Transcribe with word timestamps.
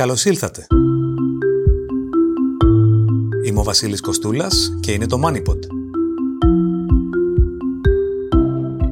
Καλώς 0.00 0.24
ήλθατε. 0.24 0.66
Είμαι 3.46 3.60
ο 3.60 3.62
Βασίλης 3.62 4.00
Κοστούλας 4.00 4.76
και 4.80 4.92
είναι 4.92 5.06
το 5.06 5.20
MoneyPod. 5.24 5.58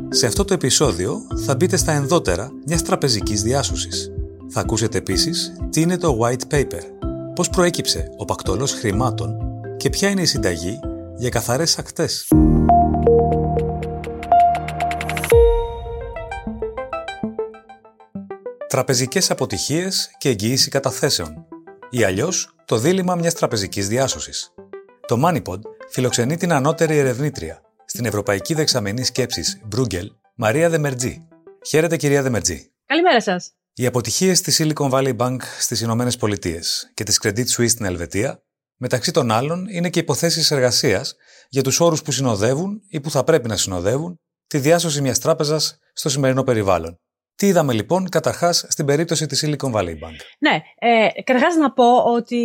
Σε 0.08 0.26
αυτό 0.26 0.44
το 0.44 0.54
επεισόδιο 0.54 1.20
θα 1.44 1.54
μπείτε 1.54 1.76
στα 1.76 1.92
ενδότερα 1.92 2.52
μιας 2.66 2.82
τραπεζικής 2.82 3.42
διάσωσης. 3.42 4.10
Θα 4.48 4.60
ακούσετε 4.60 4.98
επίσης 4.98 5.52
τι 5.70 5.80
είναι 5.80 5.96
το 5.96 6.18
White 6.22 6.54
Paper, 6.54 6.82
πώς 7.34 7.50
προέκυψε 7.50 8.08
ο 8.16 8.24
πακτολός 8.24 8.72
χρημάτων 8.72 9.36
και 9.76 9.90
ποια 9.90 10.08
είναι 10.08 10.22
η 10.22 10.26
συνταγή 10.26 10.78
για 11.18 11.28
καθαρές 11.28 11.78
ακτές. 11.78 12.26
Τραπεζικές 18.78 19.30
αποτυχίες 19.30 20.10
και 20.18 20.28
εγγύηση 20.28 20.70
καταθέσεων 20.70 21.46
ή 21.90 22.04
αλλιώς 22.04 22.54
το 22.64 22.78
δίλημα 22.78 23.14
μιας 23.14 23.34
τραπεζικής 23.34 23.88
διάσωσης. 23.88 24.54
Το 25.06 25.22
MoneyPod 25.24 25.60
φιλοξενεί 25.90 26.36
την 26.36 26.52
ανώτερη 26.52 26.96
ερευνήτρια 26.98 27.60
στην 27.84 28.04
Ευρωπαϊκή 28.04 28.54
Δεξαμενή 28.54 29.04
Σκέψης 29.04 29.60
Bruegel, 29.76 30.06
Μαρία 30.34 30.70
Δεμερτζή. 30.70 31.28
Χαίρετε 31.68 31.96
κυρία 31.96 32.22
Δεμερτζή. 32.22 32.70
Καλημέρα 32.86 33.20
σας. 33.20 33.52
Οι 33.74 33.86
αποτυχίες 33.86 34.40
της 34.40 34.60
Silicon 34.62 34.90
Valley 34.90 35.16
Bank 35.16 35.38
στις 35.58 35.80
Ηνωμένες 35.80 36.16
Πολιτείες 36.16 36.90
και 36.94 37.04
της 37.04 37.20
Credit 37.22 37.46
Suisse 37.56 37.68
στην 37.68 37.84
Ελβετία, 37.84 38.42
μεταξύ 38.76 39.12
των 39.12 39.30
άλλων, 39.30 39.66
είναι 39.68 39.90
και 39.90 40.00
υποθέσεις 40.00 40.50
εργασίας 40.50 41.16
για 41.48 41.62
τους 41.62 41.80
όρους 41.80 42.02
που 42.02 42.12
συνοδεύουν 42.12 42.80
ή 42.88 43.00
που 43.00 43.10
θα 43.10 43.24
πρέπει 43.24 43.48
να 43.48 43.56
συνοδεύουν 43.56 44.20
τη 44.46 44.58
διάσωση 44.58 45.00
μιας 45.00 45.18
τράπεζας 45.18 45.78
στο 45.92 46.08
σημερινό 46.08 46.42
περιβάλλον. 46.42 46.98
Τι 47.38 47.46
είδαμε 47.46 47.72
λοιπόν 47.72 48.08
καταρχάς 48.08 48.66
στην 48.68 48.86
περίπτωση 48.86 49.26
της 49.26 49.44
Silicon 49.46 49.72
Valley 49.72 49.98
Bank; 50.02 50.16
Ναι, 50.38 50.62
ε, 50.78 51.22
καταρχάς 51.22 51.56
να 51.56 51.72
πω 51.72 51.96
ότι 51.96 52.42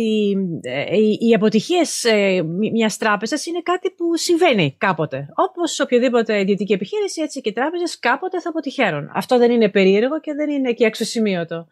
ε, 0.62 0.96
οι 1.18 1.34
αποτυχίες 1.34 2.04
ε, 2.04 2.42
μιας 2.72 2.96
τράπεζας 2.96 3.46
είναι 3.46 3.60
κάτι 3.62 3.90
που 3.90 4.16
συμβαίνει 4.16 4.76
κάποτε. 4.78 5.28
Όπως 5.34 5.80
οποιοδήποτε 5.80 6.40
ιδιωτική 6.40 6.72
επιχείρηση, 6.72 7.22
έτσι 7.22 7.40
και 7.40 7.48
οι 7.48 7.52
τράπεζες 7.52 7.98
κάποτε 7.98 8.40
θα 8.40 8.48
αποτυχαίνουν. 8.48 9.10
Αυτό 9.14 9.38
δεν 9.38 9.50
είναι 9.50 9.68
περίεργο 9.68 10.20
και 10.20 10.34
δεν 10.34 10.50
είναι 10.50 10.72
και 10.72 10.86
αξιοσημείωτο. 10.86 11.66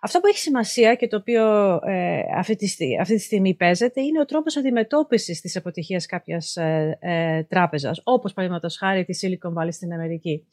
Αυτό 0.00 0.20
που 0.20 0.26
έχει 0.26 0.38
σημασία 0.38 0.94
και 0.94 1.06
το 1.08 1.16
οποίο 1.16 1.74
ε, 1.84 2.20
αυτή, 2.36 2.56
τη, 2.56 2.66
αυτή 3.00 3.14
τη 3.14 3.20
στιγμή 3.20 3.54
παίζεται 3.54 4.00
είναι 4.00 4.20
ο 4.20 4.24
τρόπος 4.24 4.56
αντιμετώπισης 4.56 5.40
της 5.40 5.56
αποτυχίας 5.56 6.06
κάποιας 6.06 6.56
ε, 6.56 6.98
ε, 7.00 7.42
τράπεζας, 7.42 8.00
όπως 8.04 8.32
παραδείγματος 8.32 8.76
χάρη 8.76 9.04
τη 9.04 9.18
Silicon 9.22 9.62
Valley 9.62 9.72
στην 9.72 9.92
Αμερική. 9.92 10.46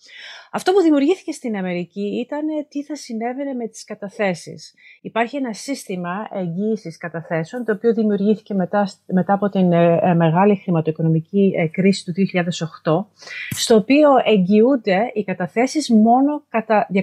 Αυτό 0.52 0.72
που 0.72 0.82
δημιουργήθηκε 0.82 1.32
στην 1.32 1.58
Αμερική 1.58 2.26
ήταν 2.26 2.46
τι 2.70 2.84
θα 2.84 2.96
συνέβαινε 2.96 3.54
με 3.54 3.68
τις 3.68 3.84
καταθέσεις. 3.84 4.74
Υπάρχει 5.02 5.36
ένα 5.38 5.54
σύστημα 5.54 6.28
εγγύησης 6.32 6.98
καταθέσεων, 6.98 7.66
το 7.66 7.72
οποίο 7.72 7.94
δημιουργήθηκε 7.94 8.54
μετά, 8.54 8.88
μετά 9.06 9.34
από 9.34 9.50
την 9.50 9.72
ε, 9.72 10.00
ε, 10.02 10.14
μεγάλη 10.14 10.56
χρηματοοικονομική 10.56 11.54
ε, 11.58 11.68
κρίση 11.68 12.06
του 12.06 12.14
2008, 12.84 13.06
στο 13.50 13.76
οποίο 13.76 14.09
εγγυούνται 14.26 15.12
οι 15.14 15.24
καταθέσεις 15.24 15.90
μόνο 15.90 16.44
κατά 16.50 16.88
250.000 16.94 17.02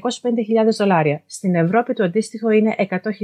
δολάρια. 0.79 1.23
Στην 1.27 1.55
Ευρώπη 1.55 1.93
το 1.93 2.05
αντίστοιχο 2.05 2.31
αντίστοιχο 2.33 2.51
είναι 2.51 2.75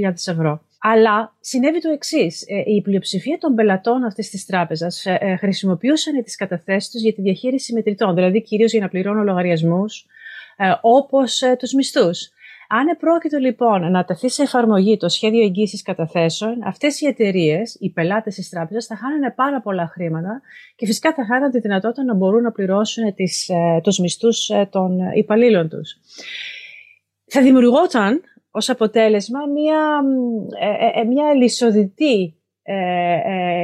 100.000 0.05 0.33
ευρώ. 0.33 0.61
Αλλά 0.79 1.35
συνέβη 1.39 1.81
το 1.81 1.89
εξής. 1.89 2.45
Ε, 2.47 2.71
η 2.71 2.81
πλειοψηφία 2.81 3.37
των 3.37 3.55
πελατών 3.55 4.03
αυτής 4.03 4.29
της 4.29 4.45
τράπεζας 4.45 5.05
ε, 5.05 5.17
ε, 5.21 5.35
χρησιμοποιούσαν 5.35 6.23
τις 6.23 6.35
καταθέσεις 6.35 6.91
τους 6.91 7.01
για 7.01 7.13
τη 7.13 7.21
διαχείριση 7.21 7.73
μετρητών, 7.73 8.15
δηλαδή 8.15 8.41
κυρίως 8.41 8.71
για 8.71 8.81
να 8.81 8.87
πληρώνουν 8.87 9.23
λογαριασμούς, 9.23 10.05
όπως 10.81 11.41
τους 11.57 11.73
μισθούς. 11.73 12.29
Αν 12.71 12.87
επρόκειτο 12.87 13.37
λοιπόν 13.37 13.91
να 13.91 14.05
τεθεί 14.05 14.29
σε 14.29 14.43
εφαρμογή 14.43 14.97
το 14.97 15.09
σχέδιο 15.09 15.41
εγγύησης 15.41 15.81
καταθέσεων, 15.81 16.63
αυτές 16.63 17.01
οι 17.01 17.05
εταιρείες, 17.07 17.77
οι 17.79 17.89
πελάτες 17.89 18.35
της 18.35 18.49
τράπεζας, 18.49 18.85
θα 18.85 18.95
χάνανε 18.95 19.31
πάρα 19.31 19.61
πολλά 19.61 19.87
χρήματα 19.87 20.41
και 20.75 20.85
φυσικά 20.85 21.13
θα 21.13 21.25
χάνανε 21.25 21.51
τη 21.51 21.59
δυνατότητα 21.59 22.03
να 22.03 22.13
μπορούν 22.13 22.41
να 22.41 22.51
πληρώσουν 22.51 23.03
τους 23.83 23.99
μισθούς 23.99 24.51
των 24.69 24.99
υπαλλήλων 25.13 25.69
τους. 25.69 25.97
Θα 27.25 27.41
δημιουργόταν 27.41 28.21
ως 28.51 28.69
αποτέλεσμα 28.69 29.39
μια, 29.45 30.01
ε, 30.59 30.99
ε, 30.99 31.01
ε, 31.01 31.03
μια 31.03 31.33
λισοδητή 31.33 32.33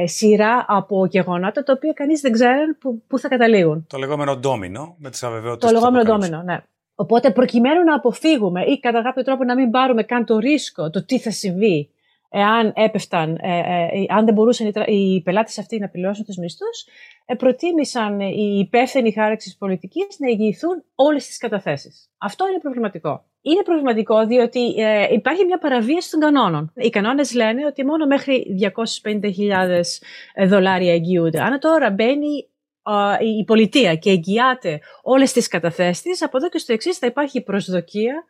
σειρά 0.04 0.64
από 0.68 1.06
γεγονότα 1.06 1.62
τα 1.62 1.72
οποία 1.76 1.92
κανείς 1.92 2.20
δεν 2.20 2.32
ξέρει 2.32 2.74
που, 2.80 3.02
που 3.06 3.18
θα 3.18 3.28
καταλήγουν. 3.28 3.86
Το 3.88 3.98
λεγόμενο 3.98 4.36
ντόμινο 4.36 4.94
με 4.98 5.10
τις 5.10 5.22
αβεβαιότητες 5.22 5.70
Το 5.70 5.76
λεγόμενο 5.76 6.04
ντόμινο, 6.04 6.42
ναι. 6.42 6.62
Οπότε 6.94 7.30
προκειμένου 7.30 7.82
να 7.84 7.94
αποφύγουμε 7.94 8.64
ή 8.64 8.80
κατά 8.80 9.02
κάποιο 9.02 9.22
τρόπο 9.22 9.44
να 9.44 9.54
μην 9.54 9.70
πάρουμε 9.70 10.02
καν 10.02 10.24
το 10.24 10.38
ρίσκο 10.38 10.90
το 10.90 11.04
τι 11.04 11.18
θα 11.18 11.30
συμβεί 11.30 11.90
εάν 12.30 12.72
έπεφταν, 12.74 13.38
αν 14.08 14.24
δεν 14.24 14.34
μπορούσαν 14.34 14.66
οι, 14.66 15.14
οι 15.14 15.22
πελάτες 15.22 15.58
αυτοί 15.58 15.78
να 15.78 15.88
πληρώσουν 15.88 16.24
τους 16.24 16.36
μισθούς, 16.36 16.84
προτίμησαν 17.38 18.20
οι 18.20 18.58
υπεύθυνοι 18.58 19.12
χάραξης 19.12 19.56
πολιτικής 19.56 20.16
να 20.18 20.28
εγγυηθούν 20.28 20.84
όλες 20.94 21.26
τις 21.26 21.38
καταθέσεις. 21.38 22.10
Αυτό 22.18 22.48
είναι 22.48 22.58
προβληματικό 22.58 23.24
είναι 23.50 23.62
προβληματικό 23.62 24.26
διότι 24.26 24.74
ε, 24.78 25.06
υπάρχει 25.12 25.44
μια 25.44 25.58
παραβίαση 25.58 26.10
των 26.10 26.20
κανόνων. 26.20 26.72
Οι 26.74 26.90
κανόνες 26.90 27.34
λένε 27.34 27.66
ότι 27.66 27.84
μόνο 27.84 28.06
μέχρι 28.06 28.46
250.000 29.02 29.80
ε, 30.34 30.46
δολάρια 30.46 30.92
εγγυούνται. 30.92 31.40
Αν 31.40 31.58
τώρα 31.60 31.90
μπαίνει 31.90 32.48
η 33.38 33.44
πολιτεία 33.44 33.94
και 33.94 34.10
εγγυάται 34.10 34.80
όλες 35.02 35.32
τις 35.32 35.48
καταθέσεις, 35.48 36.22
από 36.22 36.36
εδώ 36.36 36.48
και 36.48 36.58
στο 36.58 36.72
εξής 36.72 36.98
θα 36.98 37.06
υπάρχει 37.06 37.40
προσδοκία 37.40 38.24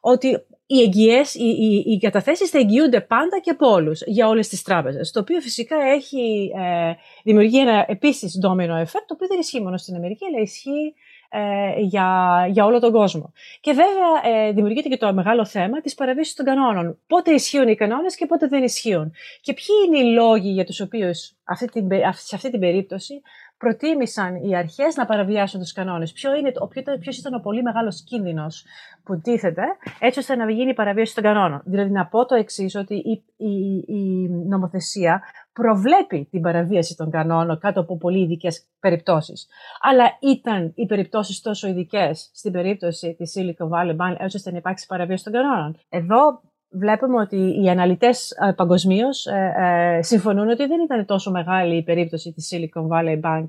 ότι 0.00 0.28
οι, 0.66 0.80
εγγυές, 0.80 1.34
οι, 1.34 1.44
οι, 1.44 1.84
οι 1.86 1.98
καταθέσεις 1.98 2.50
θα 2.50 2.58
εγγυούνται 2.58 3.00
πάντα 3.00 3.38
και 3.42 3.50
από 3.50 3.70
όλους 3.70 4.02
για 4.06 4.28
όλες 4.28 4.48
τις 4.48 4.62
τράπεζες. 4.62 5.10
Το 5.10 5.20
οποίο 5.20 5.40
φυσικά 5.40 5.76
έχει 5.76 6.52
ε, 6.56 6.92
δημιουργεί 7.24 7.60
ένα 7.60 7.84
επίσης 7.88 8.38
domino 8.42 8.82
effect, 8.82 9.04
το 9.06 9.14
οποίο 9.14 9.26
δεν 9.26 9.38
ισχύει 9.38 9.60
μόνο 9.60 9.76
στην 9.76 9.94
Αμερική, 9.94 10.24
αλλά 10.24 10.42
ισχύει 10.42 10.94
ε, 11.36 11.80
για, 11.80 12.46
για 12.50 12.64
όλο 12.64 12.80
τον 12.80 12.92
κόσμο. 12.92 13.32
Και 13.60 13.72
βέβαια 13.72 14.36
ε, 14.36 14.52
δημιουργείται 14.52 14.88
και 14.88 14.96
το 14.96 15.12
μεγάλο 15.12 15.44
θέμα 15.44 15.80
της 15.80 15.94
παραβίασης 15.94 16.34
των 16.34 16.44
κανόνων. 16.44 16.98
Πότε 17.06 17.32
ισχύουν 17.32 17.68
οι 17.68 17.74
κανόνες 17.74 18.16
και 18.16 18.26
πότε 18.26 18.46
δεν 18.46 18.62
ισχύουν. 18.62 19.12
Και 19.40 19.52
ποιοι 19.52 19.66
είναι 19.86 19.98
οι 19.98 20.12
λόγοι 20.12 20.50
για 20.50 20.64
τους 20.64 20.80
οποίους 20.80 21.32
αυτή 21.44 21.66
την, 21.66 21.88
σε 22.12 22.34
αυτή 22.34 22.50
την 22.50 22.60
περίπτωση 22.60 23.22
προτίμησαν 23.58 24.34
οι 24.34 24.56
αρχές 24.56 24.96
να 24.96 25.04
παραβιάσουν 25.04 25.60
τους 25.60 25.72
κανόνες. 25.72 26.12
Ποιο 26.12 26.34
είναι, 26.34 26.52
ποιος 27.00 27.18
ήταν 27.18 27.34
ο 27.34 27.38
πολύ 27.38 27.62
μεγάλος 27.62 28.02
κίνδυνος 28.02 28.64
που 29.02 29.20
τίθεται, 29.20 29.62
έτσι 30.00 30.18
ώστε 30.18 30.36
να 30.36 30.50
γίνει 30.50 30.70
η 30.70 30.74
παραβίαση 30.74 31.14
των 31.14 31.24
κανόνων. 31.24 31.62
Δηλαδή 31.64 31.90
να 31.90 32.06
πω 32.06 32.26
το 32.26 32.34
εξής 32.34 32.74
ότι 32.74 32.94
η, 32.94 33.24
η, 33.36 33.84
η 33.86 34.28
νομοθεσία 34.28 35.22
προβλέπει 35.52 36.28
την 36.30 36.40
παραβίαση 36.40 36.96
των 36.96 37.10
κανόνων 37.10 37.58
κάτω 37.58 37.80
από 37.80 37.96
πολύ 37.96 38.22
ειδικές 38.22 38.66
περιπτώσεις. 38.80 39.46
Αλλά 39.80 40.04
ήταν 40.20 40.72
οι 40.74 40.86
περιπτώσεις 40.86 41.40
τόσο 41.40 41.68
ειδικές 41.68 42.30
στην 42.34 42.52
περίπτωση 42.52 43.14
της 43.14 43.34
Silicon 43.36 43.68
Valley 43.68 43.96
Bank 43.96 44.14
έτσι 44.18 44.36
ώστε 44.36 44.50
να 44.50 44.56
υπάρξει 44.56 44.86
παραβίαση 44.86 45.24
των 45.24 45.32
κανόνων. 45.32 45.78
Εδώ 45.88 46.40
βλέπουμε 46.78 47.20
ότι 47.20 47.62
οι 47.62 47.68
αναλυτές 47.68 48.30
ε, 48.30 48.52
παγκοσμίως 48.52 49.26
ε, 49.26 49.52
ε, 49.98 50.02
συμφωνούν 50.02 50.48
ότι 50.48 50.66
δεν 50.66 50.80
ήταν 50.80 51.06
τόσο 51.06 51.30
μεγάλη 51.30 51.76
η 51.76 51.82
περίπτωση 51.82 52.32
της 52.32 52.52
Silicon 52.52 52.88
Valley 52.88 53.20
Bank 53.20 53.44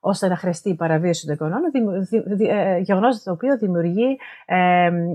ώστε 0.00 0.28
να 0.28 0.36
χρειαστεί 0.36 0.68
η 0.68 0.74
παραβίαση 0.74 1.26
των 1.26 1.36
κανόνων, 1.36 1.70
ε, 2.48 2.78
γεγονός 2.78 3.22
το 3.22 3.30
οποίο 3.30 3.58
δημιουργεί 3.58 4.18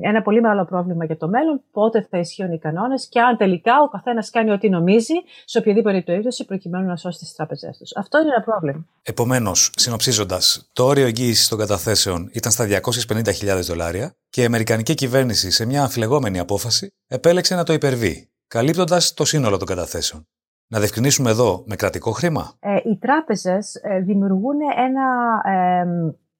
ένα 0.01 0.21
πολύ 0.23 0.41
μεγάλο 0.41 0.65
πρόβλημα 0.65 1.05
για 1.05 1.17
το 1.17 1.27
μέλλον, 1.27 1.61
πότε 1.71 2.07
θα 2.09 2.17
ισχύουν 2.17 2.51
οι 2.51 2.59
κανόνες 2.59 3.07
και 3.07 3.19
αν 3.19 3.37
τελικά 3.37 3.81
ο 3.81 3.87
καθένας 3.87 4.29
κάνει 4.29 4.51
ό,τι 4.51 4.69
νομίζει 4.69 5.13
σε 5.45 5.57
οποιαδήποτε 5.57 6.01
περίπτωση 6.01 6.45
προκειμένου 6.45 6.87
να 6.87 6.95
σώσει 6.95 7.19
τις 7.19 7.33
τράπεζές 7.35 7.77
τους. 7.77 7.95
Αυτό 7.95 8.19
είναι 8.19 8.29
ένα 8.35 8.43
πρόβλημα. 8.43 8.85
Επομένως, 9.03 9.71
συνοψίζοντας, 9.75 10.69
το 10.73 10.85
όριο 10.85 11.05
εγγύησης 11.05 11.47
των 11.47 11.57
καταθέσεων 11.57 12.29
ήταν 12.33 12.51
στα 12.51 12.65
250.000 12.65 13.61
δολάρια 13.61 14.15
και 14.29 14.41
η 14.41 14.45
Αμερικανική 14.45 14.93
κυβέρνηση 14.93 15.51
σε 15.51 15.65
μια 15.65 15.81
αμφιλεγόμενη 15.81 16.39
απόφαση 16.39 16.93
επέλεξε 17.07 17.55
να 17.55 17.63
το 17.63 17.73
υπερβεί, 17.73 18.29
καλύπτοντας 18.47 19.13
το 19.13 19.25
σύνολο 19.25 19.57
των 19.57 19.67
καταθέσεων. 19.67 20.27
Να 20.71 20.79
διευκρινίσουμε 20.79 21.29
εδώ 21.29 21.63
με 21.67 21.75
κρατικό 21.75 22.11
χρήμα. 22.11 22.53
Ε, 22.59 22.75
οι 22.75 22.97
τράπεζες 22.97 23.75
ε, 23.75 23.99
δημιουργούν 23.99 24.57
ένα, 24.77 25.41
ε, 25.45 25.79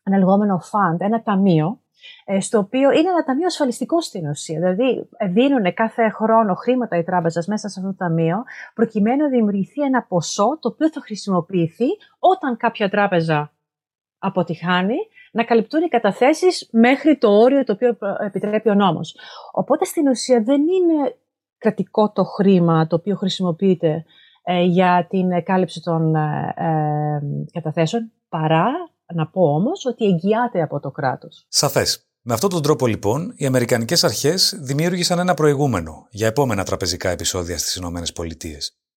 ένα 0.04 0.18
λεγόμενο 0.18 0.62
fund, 0.72 1.00
ένα 1.00 1.22
ταμείο, 1.22 1.80
ε, 2.26 2.40
στο 2.40 2.58
οποίο 2.58 2.92
είναι 2.92 3.10
ένα 3.10 3.24
ταμείο 3.24 3.46
ασφαλιστικό 3.46 4.02
στην 4.02 4.30
ουσία. 4.30 4.60
Δηλαδή 4.60 5.10
δίνουν 5.32 5.74
κάθε 5.74 6.10
χρόνο 6.10 6.54
χρήματα 6.54 6.98
οι 6.98 7.04
τράπεζες 7.04 7.48
μέσα 7.48 7.68
σε 7.70 7.80
αυτό 7.80 7.92
το 7.92 7.98
ταμείο, 7.98 8.44
προκειμένου 8.74 9.22
να 9.22 9.30
δημιουργηθεί 9.30 9.82
ένα 9.82 10.04
ποσό 10.04 10.58
το 10.62 10.70
οποίο 10.70 10.90
θα 10.90 11.02
χρησιμοποιηθεί 11.02 11.88
όταν 12.20 12.58
κάποια 12.58 12.90
τράπεζα 12.90 13.52
αποτυχάνει, 14.18 14.98
να 15.32 15.44
καλυπτούν 15.44 15.82
οι 15.82 15.88
καταθέσεις 15.88 16.70
μέχρι 16.72 17.18
το 17.18 17.28
όριο 17.28 17.64
το 17.64 17.74
οποίο 17.74 17.98
επιτρέπει 18.26 18.70
ο 18.70 18.74
νόμος. 18.74 19.16
Οπότε 19.52 19.86
στην 19.86 20.08
ουσία 20.08 20.44
δεν 20.44 20.62
είναι 20.62 21.16
κρατικό 21.58 22.12
το 22.12 22.24
χρήμα 22.24 22.88
το 22.88 22.96
οποίο 22.96 23.16
χρησιμοποιείται 23.16 23.88
ε, 23.88 24.04
για 24.68 25.08
την 25.10 25.44
κάλυψη 25.44 25.82
των 25.82 26.16
ε, 26.16 26.54
ε, 26.56 27.20
καταθέσεων, 27.52 28.12
παρά 28.30 28.68
να 29.14 29.28
πω 29.28 29.42
όμως 29.42 29.86
ότι 29.86 30.06
εγγυάται 30.06 30.62
από 30.62 30.80
το 30.80 30.92
κράτος. 30.92 31.46
Σαφές. 31.48 32.06
Με 32.22 32.34
αυτόν 32.34 32.50
τον 32.50 32.62
τρόπο, 32.62 32.88
λοιπόν, 32.88 33.34
οι 33.36 33.46
Αμερικανικές 33.46 34.04
αρχές 34.04 34.60
δημιούργησαν 34.60 35.20
ένα 35.20 35.34
προηγούμενο 35.34 36.08
για 36.10 36.28
επόμενα 36.28 36.64
τραπεζικά 36.64 37.10
επεισόδια 37.10 37.58
στις 37.58 37.76
ΗΠΑ. 37.76 38.24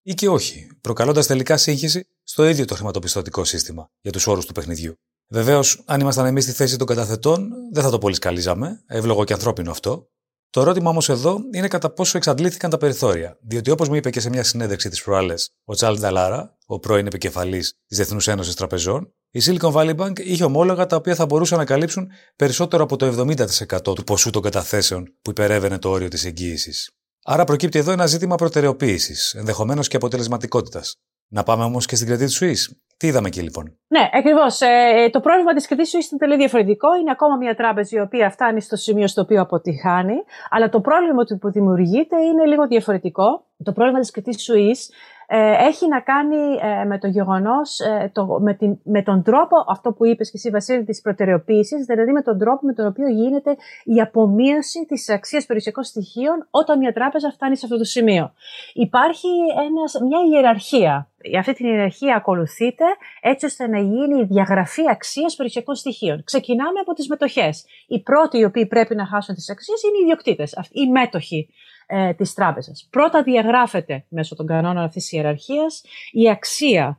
Ή 0.02 0.14
και 0.14 0.30
όχι, 0.30 0.68
προκαλώντας 0.82 1.28
τελικά 1.28 1.58
σύγχυση 1.58 2.08
στο 2.24 2.46
ίδιο 2.46 2.66
το 2.66 2.76
χρηματοπιστωτικό 2.76 3.44
σύστημα 3.44 3.90
για 4.02 4.12
τους 4.12 4.28
όρους 4.28 4.46
του 4.46 4.54
παιχνιδιού. 4.54 4.94
Βεβαίως, 5.28 5.84
αν 5.86 6.00
ήμασταν 6.00 6.26
εμείς 6.26 6.44
στη 6.44 6.52
θέση 6.52 6.78
των 6.78 6.88
καταθετών, 6.88 7.50
δεν 7.72 7.84
θα 7.84 7.90
το 7.90 7.98
πολύ 7.98 8.16
σκαλίζαμε, 8.16 8.84
εύλογο 8.88 9.24
και 9.24 9.34
ανθρώπινο 9.34 9.72
αυτό. 9.72 10.10
Το 10.54 10.62
ερώτημα 10.62 10.90
όμως 10.90 11.10
εδώ 11.10 11.40
είναι 11.54 11.68
κατά 11.68 11.90
πόσο 11.90 12.18
εξαντλήθηκαν 12.18 12.70
τα 12.70 12.78
περιθώρια. 12.78 13.38
Διότι, 13.42 13.72
όπως 13.72 13.90
μου 13.90 13.96
είπε 13.96 14.10
και 14.10 14.20
σε 14.20 14.30
μια 14.30 14.44
συνέντευξη 14.44 14.90
της 14.90 15.04
προάλλες 15.04 15.54
ο 15.66 15.74
Τσάλ 15.74 16.00
Νταλάρα, 16.00 16.58
ο 16.66 16.80
πρώην 16.80 17.06
επικεφαλής 17.06 17.74
της 17.88 17.98
Διεθνούς 17.98 18.28
Ένωσης 18.28 18.56
Τραπεζών, 18.56 19.14
η 19.32 19.40
Silicon 19.46 19.72
Valley 19.72 19.96
Bank 19.96 20.20
είχε 20.20 20.44
ομόλογα 20.44 20.86
τα 20.86 20.96
οποία 20.96 21.16
θα 21.16 21.26
μπορούσαν 21.26 21.58
να 21.58 21.66
καλύψουν 21.66 22.08
περισσότερο 22.36 22.84
από 22.84 22.96
το 22.96 23.06
70% 23.06 23.96
του 23.96 24.04
ποσού 24.04 24.30
των 24.30 24.42
καταθέσεων 24.42 25.16
που 25.22 25.30
υπερεύαινε 25.30 25.78
το 25.78 25.90
όριο 25.90 26.08
της 26.08 26.26
εγγύησης. 26.26 26.92
Άρα 27.24 27.44
προκύπτει 27.44 27.80
εδώ 27.80 27.92
ένα 27.92 28.06
ζήτημα 28.06 28.36
προτεραιοποίησης, 28.36 29.34
ενδεχομένως 29.34 29.88
και 29.88 29.96
αποτελεσματικότητας. 29.96 30.96
Να 31.28 31.44
πάμε 31.44 31.64
όμως 31.64 31.86
και 31.86 31.96
στην 31.96 32.08
Credit 32.10 32.30
Suisse. 32.40 32.72
Τι 33.04 33.10
είδαμε 33.10 33.28
εκεί 33.28 33.42
λοιπόν; 33.42 33.78
Ναι, 33.88 34.10
ακριβώς. 34.14 34.62
Ε, 34.62 35.10
το 35.12 35.20
πρόβλημα 35.20 35.54
της 35.54 35.68
Credit 35.70 35.88
Suisse 35.92 36.10
είναι 36.12 36.20
τελείως 36.20 36.38
διαφορετικό. 36.38 36.96
Είναι 36.96 37.12
ακόμα 37.12 37.36
μια 37.36 37.56
τράπεζα 37.56 37.98
η 37.98 38.00
οποία 38.00 38.30
φτάνει 38.30 38.62
στο 38.62 38.76
σημείο 38.76 39.08
στο 39.08 39.22
οποίο 39.22 39.42
αποτυχάνει. 39.42 40.18
Αλλά 40.50 40.70
το 40.70 40.80
πρόβλημα 40.82 41.24
που 41.40 41.52
δημιουργείται 41.52 42.22
είναι 42.22 42.46
λίγο 42.46 42.68
διαφορετικό. 42.68 43.46
Το 43.64 43.72
πρόβλημα 43.72 44.00
της 44.00 44.12
Credit 44.16 44.38
Suisse 44.46 44.84
ε, 45.23 45.23
έχει 45.40 45.88
να 45.88 46.00
κάνει 46.00 46.36
ε, 46.62 46.86
με 46.86 46.98
το 46.98 47.08
γεγονός, 47.08 47.80
ε, 47.80 48.12
το, 48.14 48.26
με, 48.26 48.54
την, 48.54 48.78
με 48.84 49.04
τον 49.04 49.24
τρόπο, 49.24 49.56
αυτό 49.68 49.92
που 49.92 50.06
είπες 50.06 50.32
και 50.32 50.38
εσύ 50.38 50.50
Βασίλη, 50.50 50.84
της 50.84 51.02
προτεραιοποίησης, 51.02 51.86
δηλαδή 51.86 52.12
με 52.12 52.22
τον 52.22 52.38
τρόπο 52.38 52.66
με 52.66 52.74
τον 52.74 52.86
οποίο 52.88 53.08
γίνεται 53.08 53.56
η 53.84 54.02
απομείωση 54.02 54.86
της 54.86 55.10
αξίας 55.10 55.46
περιουσιακών 55.46 55.84
στοιχείων 55.84 56.48
όταν 56.50 56.78
μια 56.78 56.94
τράπεζα 56.94 57.32
φτάνει 57.32 57.58
σε 57.58 57.66
αυτό 57.66 57.78
το 57.78 57.84
σημείο. 57.84 58.34
Υπάρχει 58.74 59.28
ένας, 59.68 60.00
μια 60.02 60.20
ιεραρχία. 60.32 61.08
Αυτή 61.40 61.54
την 61.54 61.66
ιεραρχία 61.66 62.16
ακολουθείται 62.16 62.86
έτσι 63.22 63.46
ώστε 63.46 63.68
να 63.68 63.80
γίνει 63.80 64.20
η 64.20 64.26
διαγραφή 64.26 64.90
αξίας 64.90 65.36
περιουσιακών 65.36 65.76
στοιχείων. 65.76 66.24
Ξεκινάμε 66.24 66.80
από 66.80 66.94
τις 66.94 67.08
μετοχές. 67.08 67.66
Οι 67.88 68.02
πρώτοι 68.02 68.38
οι 68.38 68.44
οποίοι 68.44 68.66
πρέπει 68.66 68.96
να 68.96 69.06
χάσουν 69.06 69.36
τις 69.36 69.50
αξίες 69.50 69.84
είναι 69.84 69.98
οι 69.98 70.02
ιδιοκτήτες, 70.02 70.70
οι 70.72 70.90
μέτοχοι 70.90 71.50
ε, 71.86 72.14
της 72.14 72.34
τράπεζας. 72.34 72.88
Πρώτα 72.92 73.24
διαγράφεται 73.24 74.06
μέσω 74.10 74.36
των 74.36 74.46
κανόνων 74.46 74.84
αυτής 74.84 75.04
της 75.04 75.12
ιεραρχίας 75.12 75.84
η 76.12 76.30
αξία 76.30 76.98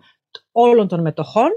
όλων 0.52 0.88
των 0.88 1.00
μετοχών 1.00 1.50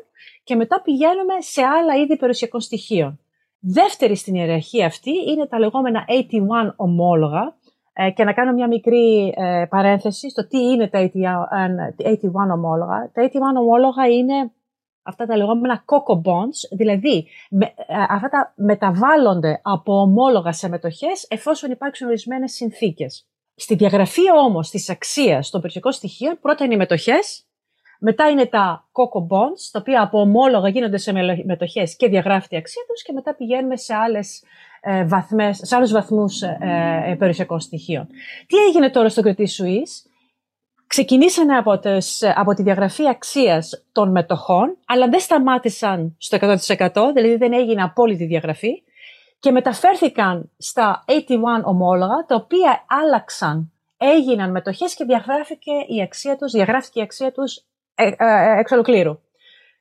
και 0.43 0.55
μετά 0.55 0.81
πηγαίνουμε 0.81 1.33
σε 1.39 1.61
άλλα 1.61 1.95
είδη 1.95 2.17
περιουσιακών 2.17 2.61
στοιχείων. 2.61 3.19
Δεύτερη 3.59 4.15
στην 4.15 4.35
ιεραρχία 4.35 4.85
αυτή 4.85 5.11
είναι 5.27 5.47
τα 5.47 5.59
λεγόμενα 5.59 6.05
81 6.67 6.73
ομόλογα 6.75 7.55
ε, 7.93 8.11
και 8.11 8.23
να 8.23 8.33
κάνω 8.33 8.53
μια 8.53 8.67
μικρή 8.67 9.33
ε, 9.37 9.65
παρένθεση 9.69 10.29
στο 10.29 10.47
τι 10.47 10.57
είναι 10.57 10.87
τα 10.87 11.11
81 11.11 11.13
ομόλογα. 12.53 13.11
Τα 13.13 13.29
81 13.31 13.59
ομόλογα 13.59 14.07
είναι 14.07 14.51
αυτά 15.07 15.25
τα 15.25 15.37
λεγόμενα 15.37 15.83
coco 15.85 16.15
bonds, 16.15 16.77
δηλαδή 16.77 17.27
με, 17.49 17.65
ε, 17.65 17.95
αυτά 18.09 18.29
τα 18.29 18.53
μεταβάλλονται 18.55 19.59
από 19.63 20.01
ομόλογα 20.01 20.51
σε 20.51 20.69
μετοχές 20.69 21.25
εφόσον 21.29 21.71
υπάρξουν 21.71 22.07
ορισμένες 22.07 22.51
συνθήκες. 22.51 23.27
Στη 23.55 23.75
διαγραφή 23.75 24.31
όμως 24.37 24.69
της 24.69 24.89
αξίας 24.89 25.49
των 25.49 25.59
περιουσιακών 25.59 25.91
στοιχείων 25.91 26.37
πρώτα 26.41 26.63
είναι 26.63 26.73
οι 26.73 26.77
μετοχές, 26.77 27.47
μετά 27.99 28.29
είναι 28.29 28.45
τα 28.45 28.89
coco 28.91 29.21
bonds, 29.21 29.69
τα 29.71 29.79
οποία 29.79 30.01
από 30.01 30.19
ομόλογα 30.19 30.69
γίνονται 30.69 30.97
σε 30.97 31.11
μετοχές 31.45 31.95
και 31.95 32.07
διαγράφεται 32.07 32.55
η 32.55 32.57
αξία 32.57 32.81
τους 32.87 33.03
και 33.03 33.13
μετά 33.13 33.35
πηγαίνουμε 33.35 33.77
σε 33.77 33.93
άλλες 33.93 34.43
ε, 34.81 35.05
βαθμές, 35.05 35.59
σε 35.63 35.75
άλλους 35.75 35.91
βαθμούς 35.91 36.41
ε, 36.41 36.57
ε, 37.05 37.15
περιουσιακών 37.15 37.59
στοιχείων. 37.59 38.07
Τι 38.47 38.57
έγινε 38.57 38.89
τώρα 38.89 39.09
στο 39.09 39.21
Credit 39.25 39.37
Suisse, 39.37 40.09
ξεκινήσανε 40.87 41.57
από, 41.57 41.79
τις, 41.79 42.23
από 42.35 42.53
τη 42.53 42.63
διαγραφή 42.63 43.07
αξίας 43.07 43.85
των 43.91 44.11
μετοχών, 44.11 44.77
αλλά 44.85 45.07
δεν 45.07 45.19
σταμάτησαν 45.19 46.15
στο 46.17 46.37
100%, 46.41 47.11
δηλαδή 47.13 47.35
δεν 47.35 47.53
έγινε 47.53 47.83
απόλυτη 47.83 48.25
διαγραφή 48.25 48.83
και 49.39 49.51
μεταφέρθηκαν 49.51 50.51
στα 50.57 51.05
81 51.07 51.63
ομόλογα, 51.63 52.25
τα 52.27 52.35
οποία 52.35 52.85
άλλαξαν, 53.03 53.71
έγιναν 53.97 54.51
μετοχές 54.51 54.95
και 54.95 55.05
διαγράφηκε 55.05 55.71
η 55.87 56.01
αξία 56.01 56.35
τους, 56.35 56.51
διαγράφηκε 56.51 56.99
η 56.99 57.03
αξία 57.03 57.31
τους 57.31 57.55
ε, 57.95 58.07
ε, 58.07 58.15
ε, 58.17 58.59
εξ 58.59 58.71
ολοκλήρου. 58.71 59.19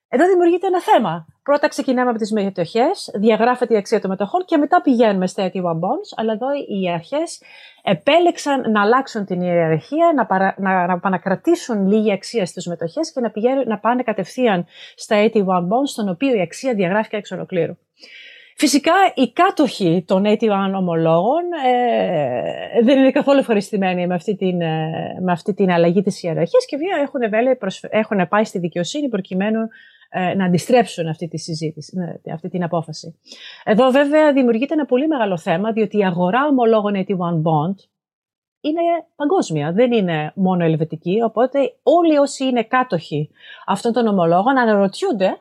Εδώ 0.09 0.27
δημιουργείται 0.27 0.67
ένα 0.67 0.81
θέμα. 0.81 1.27
Πρώτα 1.43 1.69
ξεκινάμε 1.69 2.11
από 2.11 2.19
τις 2.19 2.33
μετοχές, 2.33 3.11
διαγράφεται 3.15 3.75
η 3.75 3.77
αξία 3.77 4.01
των 4.01 4.11
μετοχών 4.11 4.45
και 4.45 4.57
μετά 4.57 4.83
πηγαίνουμε 4.83 5.27
στα 5.27 5.51
81 5.55 5.59
bonds. 5.59 6.09
Αλλά 6.17 6.33
εδώ 6.33 6.47
οι 6.53 6.91
αρχές 6.91 7.43
επέλεξαν 7.83 8.71
να 8.71 8.81
αλλάξουν 8.81 9.25
την 9.25 9.41
ιεραρχία, 9.41 10.13
να, 10.17 10.27
παρα, 10.27 10.55
να, 10.59 10.87
να 10.87 10.93
επανακρατήσουν 10.93 11.87
λίγη 11.87 12.13
αξία 12.13 12.47
στις 12.47 12.67
μετοχές 12.67 13.13
και 13.13 13.21
να, 13.21 13.31
πηγαίνουν, 13.31 13.65
να 13.67 13.79
πάνε 13.79 14.03
κατευθείαν 14.03 14.67
στα 14.95 15.31
81 15.35 15.39
bonds, 15.39 15.87
στον 15.87 16.09
οποίο 16.09 16.35
η 16.35 16.41
αξία 16.41 16.75
διαγράφηκε 16.75 17.17
εξ 17.17 17.31
ολοκλήρου. 17.31 17.77
Φυσικά 18.59 18.93
οι 19.15 19.33
κάτοχοι 19.33 20.05
των 20.07 20.25
81 20.27 20.37
ομολόγων 20.77 21.43
ε, 21.67 22.83
δεν 22.83 22.99
είναι 22.99 23.11
καθόλου 23.11 23.39
ευχαριστημένοι 23.39 24.07
με 24.07 24.15
αυτή 24.15 24.37
την, 24.37 24.61
ε, 24.61 24.91
με 25.21 25.33
αυτή 25.33 25.55
την 25.55 25.71
αλλαγή 25.71 26.03
της 26.03 26.23
ιεραρχίας 26.23 26.67
και 26.67 26.77
βέβαια 26.77 27.01
έχουν, 27.03 27.21
έχουν 27.91 28.29
πάει 28.29 28.45
στη 28.45 28.59
δικαιοσύνη 28.59 29.09
προκειμένου 29.09 29.61
ε, 29.61 29.69
να 30.37 30.45
αντιστρέψουν 30.45 31.07
αυτή 31.07 31.29
τη 31.29 31.39
συζήτηση, 31.39 31.97
ναι, 31.99 32.33
αυτή 32.33 32.49
την 32.49 32.63
απόφαση. 32.63 33.19
Εδώ 33.65 33.91
βέβαια 33.91 34.33
δημιουργείται 34.33 34.75
ένα 34.75 34.87
πολύ 34.87 35.07
μεγάλο 35.07 35.39
θέμα, 35.39 35.73
διότι 35.73 35.99
η 35.99 36.05
αγορά 36.05 36.47
ομολόγων 36.47 36.95
81 36.95 37.03
Bond 37.19 37.75
είναι 38.61 38.81
παγκόσμια, 39.17 39.73
δεν 39.73 39.93
είναι 39.93 40.33
μόνο 40.35 40.65
ελβετική, 40.65 41.23
οπότε 41.23 41.75
όλοι 41.83 42.19
όσοι 42.19 42.45
είναι 42.45 42.63
κάτοχοι 42.63 43.31
αυτών 43.67 43.93
των 43.93 44.07
ομολόγων 44.07 44.59
αναρωτιούνται 44.59 45.41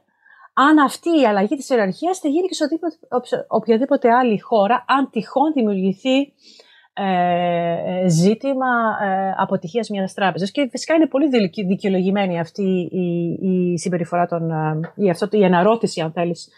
αν 0.53 0.79
αυτή 0.79 1.19
η 1.19 1.25
αλλαγή 1.25 1.55
της 1.55 1.69
ιεραρχίας 1.69 2.19
θα 2.19 2.27
γίνει 2.27 2.47
και 2.47 2.53
σε 2.53 3.45
οποιαδήποτε 3.47 4.13
άλλη 4.13 4.39
χώρα, 4.39 4.85
αν 4.87 5.09
τυχόν 5.09 5.53
δημιουργηθεί 5.53 6.33
ε, 6.97 8.07
ζήτημα 8.07 8.65
ε, 9.03 9.33
αποτυχίας 9.37 9.89
μιας 9.89 10.13
τράπεζας. 10.13 10.51
Και 10.51 10.67
φυσικά 10.71 10.93
είναι 10.93 11.07
πολύ 11.07 11.27
δικαιολογημένη 11.67 12.39
αυτή 12.39 12.89
η, 12.91 13.37
η 13.49 13.77
συμπεριφορά 13.77 14.25
των, 14.25 14.51
ε, 14.51 14.79
η, 14.95 15.09
αυτό, 15.09 15.27
η 15.31 15.45
αναρώτηση, 15.45 16.01
αν 16.01 16.11
θέλεις, 16.11 16.49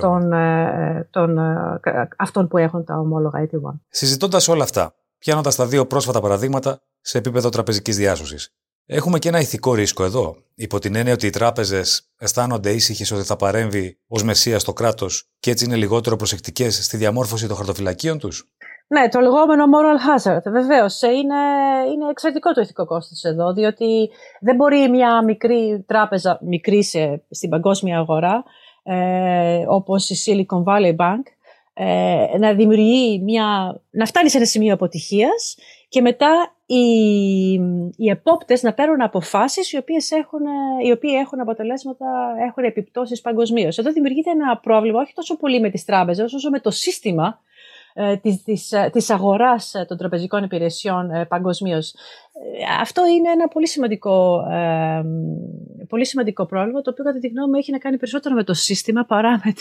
των, 0.00 0.32
ε, 0.32 1.08
των, 1.10 1.38
ε, 1.38 2.08
αυτών 2.16 2.48
που 2.48 2.58
έχουν 2.58 2.84
τα 2.84 2.98
ομόλογα 2.98 3.40
AT1. 3.40 3.80
Συζητώντας 3.88 4.48
όλα 4.48 4.62
αυτά, 4.62 4.94
πιάνοντας 5.18 5.56
τα 5.56 5.66
δύο 5.66 5.86
πρόσφατα 5.86 6.20
παραδείγματα 6.20 6.80
σε 7.00 7.18
επίπεδο 7.18 7.48
τραπεζικής 7.48 7.96
διάσωσης, 7.96 8.54
Έχουμε 8.88 9.18
και 9.18 9.28
ένα 9.28 9.40
ηθικό 9.40 9.74
ρίσκο 9.74 10.04
εδώ, 10.04 10.36
υπό 10.54 10.78
την 10.78 10.94
έννοια 10.94 11.12
ότι 11.12 11.26
οι 11.26 11.30
τράπεζες 11.30 12.10
αισθάνονται 12.16 12.72
ήσυχες 12.72 13.10
ότι 13.10 13.22
θα 13.22 13.36
παρέμβει 13.36 13.98
ως 14.06 14.22
μεσία 14.22 14.58
στο 14.58 14.72
κράτος 14.72 15.28
και 15.38 15.50
έτσι 15.50 15.64
είναι 15.64 15.76
λιγότερο 15.76 16.16
προσεκτικές 16.16 16.84
στη 16.84 16.96
διαμόρφωση 16.96 17.46
των 17.46 17.56
χαρτοφυλακίων 17.56 18.18
τους; 18.18 18.48
Ναι, 18.88 19.08
το 19.08 19.20
λεγόμενο 19.20 19.64
moral 19.64 19.98
hazard. 20.08 20.42
Βεβαίως, 20.52 21.02
είναι, 21.02 21.40
είναι 21.92 22.10
εξαιρετικό 22.10 22.52
το 22.52 22.60
ηθικό 22.60 22.86
κόστος 22.86 23.22
εδώ, 23.22 23.52
διότι 23.52 24.10
δεν 24.40 24.56
μπορεί 24.56 24.88
μια 24.88 25.22
μικρή 25.24 25.84
τράπεζα, 25.86 26.38
μικρή 26.42 26.84
σε, 26.84 27.22
στην 27.30 27.48
παγκόσμια 27.48 27.98
αγορά, 27.98 28.44
ε, 28.82 29.64
όπως 29.68 30.10
η 30.10 30.16
Silicon 30.24 30.64
Valley 30.64 30.96
Bank, 30.96 31.22
ε, 31.74 32.38
να 32.38 32.54
δημιουργεί 32.54 33.20
μια, 33.24 33.76
να 33.90 34.06
φτάνει 34.06 34.30
σε 34.30 34.36
ένα 34.36 34.46
σημείο 34.46 34.74
αποτυχίας 34.74 35.56
και 35.88 36.00
μετά 36.00 36.54
οι, 36.66 36.84
οι 37.96 38.08
επόπτες 38.10 38.62
να 38.62 38.72
παίρνουν 38.72 39.02
αποφάσεις 39.02 39.72
οι 39.72 39.76
οποίες 39.76 40.10
έχουν, 40.10 40.40
οι 40.86 40.92
οποίοι 40.92 41.12
έχουν 41.20 41.40
αποτελέσματα, 41.40 42.06
έχουν 42.46 42.64
επιπτώσεις 42.64 43.20
παγκοσμίως. 43.20 43.78
Εδώ 43.78 43.92
δημιουργείται 43.92 44.30
ένα 44.30 44.58
πρόβλημα 44.58 45.00
όχι 45.00 45.12
τόσο 45.14 45.36
πολύ 45.36 45.60
με 45.60 45.70
τις 45.70 45.84
τράπεζες 45.84 46.32
όσο 46.32 46.50
με 46.50 46.60
το 46.60 46.70
σύστημα 46.70 47.24
ε, 47.26 47.36
της, 48.22 48.42
της, 48.42 48.72
της 48.92 49.10
αγοράς 49.10 49.72
των 49.86 49.96
τραπεζικών 49.96 50.42
υπηρεσιών 50.44 51.10
ε, 51.10 51.24
παγκοσμίως. 51.24 51.94
Αυτό 52.80 53.06
είναι 53.06 53.30
ένα 53.30 53.48
πολύ 53.48 53.68
σημαντικό, 53.68 54.46
ε, 54.50 55.02
πολύ 55.88 56.06
σημαντικό 56.06 56.46
πρόβλημα, 56.46 56.80
το 56.80 56.90
οποίο 56.90 57.04
κατά 57.04 57.18
τη 57.18 57.28
γνώμη 57.28 57.50
μου 57.50 57.56
έχει 57.56 57.70
να 57.70 57.78
κάνει 57.78 57.96
περισσότερο 57.96 58.34
με 58.34 58.44
το 58.44 58.54
σύστημα 58.54 59.04
παρά 59.04 59.40
με 59.44 59.54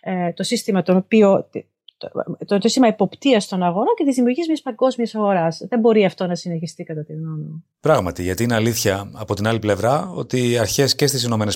ε, 0.00 0.32
το 0.32 0.42
σύστημα 0.42 0.82
το 0.82 0.96
οποίο 0.96 1.48
το, 1.98 2.58
το 2.58 2.60
σύστημα 2.60 2.86
υποπτίας 2.86 3.48
των 3.48 3.62
αγορών 3.62 3.94
και 3.96 4.04
της 4.04 4.14
δημιουργίας 4.14 4.46
μιας 4.46 4.60
παγκόσμιας 4.60 5.14
αγοράς. 5.14 5.64
Δεν 5.68 5.80
μπορεί 5.80 6.04
αυτό 6.04 6.26
να 6.26 6.34
συνεχιστεί, 6.34 6.84
κατά 6.84 7.04
τη 7.04 7.12
γνώμη 7.12 7.42
μου. 7.42 7.64
Πράγματι, 7.80 8.22
γιατί 8.22 8.42
είναι 8.42 8.54
αλήθεια 8.54 9.10
από 9.14 9.34
την 9.34 9.46
άλλη 9.46 9.58
πλευρά 9.58 10.10
ότι 10.14 10.50
οι 10.50 10.58
αρχές 10.58 10.94
και 10.94 11.06
στις 11.06 11.24
ΗΠΑ 11.24 11.46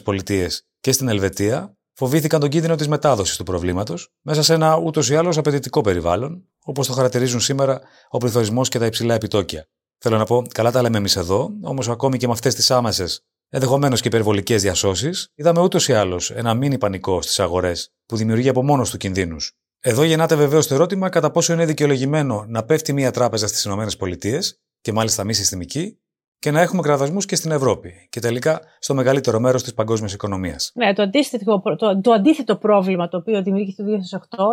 και 0.81 0.93
στην 0.93 1.09
Ελβετία 1.09 1.77
φοβήθηκαν 1.95 2.41
τον 2.41 2.49
κίνδυνο 2.49 2.75
της 2.75 2.89
μετάδοσης 2.89 3.37
του 3.37 3.45
προβλήματος 3.45 4.09
μέσα 4.23 4.43
σε 4.43 4.55
ένα 4.55 4.77
ούτως 4.77 5.11
ή 5.11 5.17
άλλως 5.17 5.37
απαιτητικό 5.37 5.81
περιβάλλον, 5.81 6.49
όπως 6.65 6.87
το 6.87 6.93
χαρακτηρίζουν 6.93 7.41
σήμερα 7.41 7.81
ο 8.09 8.19
πληθωρισμός 8.19 8.69
και 8.69 8.79
τα 8.79 8.87
υψηλά 8.87 9.15
επιτόκια. 9.15 9.67
Θέλω 9.99 10.17
να 10.17 10.25
πω, 10.25 10.43
καλά 10.55 10.71
τα 10.71 10.83
λέμε 10.83 10.99
εμείς 10.99 11.17
εδώ, 11.17 11.51
όμως 11.63 11.89
ακόμη 11.89 12.19
και 12.19 12.27
με 12.27 12.33
αυτές 12.33 12.55
τις 12.55 12.71
άμεσε, 12.71 13.07
ενδεχομένως 13.49 14.01
και 14.01 14.09
υπερβολικές 14.09 14.63
διασώσεις, 14.63 15.29
είδαμε 15.35 15.61
ούτως 15.61 15.89
ή 15.89 15.93
άλλως 15.93 16.31
ένα 16.31 16.55
μήνυ 16.55 16.79
πανικό 16.79 17.23
στις 17.23 17.41
αγορές 17.41 17.93
που 18.07 18.17
δημιουργεί 18.17 18.49
από 18.49 18.63
μόνος 18.63 18.91
του 18.91 18.97
κινδύνους 18.97 19.53
Εδώ 19.81 20.03
γεννάται 20.03 20.35
βεβαίως 20.35 20.67
το 20.67 20.75
ερώτημα 20.75 21.09
κατά 21.09 21.31
πόσο 21.31 21.53
είναι 21.53 21.65
δικαιολογημένο 21.65 22.45
να 22.49 22.65
πέφτει 22.65 22.93
μια 22.93 23.11
τράπεζα 23.11 23.47
στις 23.47 23.65
ΗΠΑ 23.65 24.39
και 24.81 24.93
μάλιστα 24.93 25.25
μη 25.25 25.35
συστημική 25.35 25.99
και 26.45 26.51
να 26.51 26.61
έχουμε 26.61 26.83
κραδασμούς 26.83 27.27
και 27.27 27.37
στην 27.37 27.51
Ευρώπη 27.51 27.93
και 28.11 28.21
τελικά 28.21 28.61
στο 28.79 28.95
μεγαλύτερο 28.95 29.41
μέρος 29.41 29.63
της 29.63 29.75
παγκόσμιας 29.75 30.13
οικονομίας. 30.13 30.73
Ναι, 30.75 30.93
το 30.93 31.03
αντίθετο, 31.03 31.63
το, 31.79 32.01
το 32.01 32.13
αντίθετο 32.13 32.57
πρόβλημα 32.57 33.09
το 33.09 33.17
οποίο 33.17 33.43
δημιουργήθηκε 33.43 33.83
το 33.83 33.89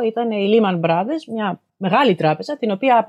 2008 0.01 0.07
ήταν 0.07 0.31
η 0.31 0.49
Lehman 0.51 0.79
Brothers, 0.85 1.33
μια 1.33 1.61
μεγάλη 1.77 2.15
τράπεζα, 2.15 2.57
την 2.57 2.71
οποία 2.71 3.07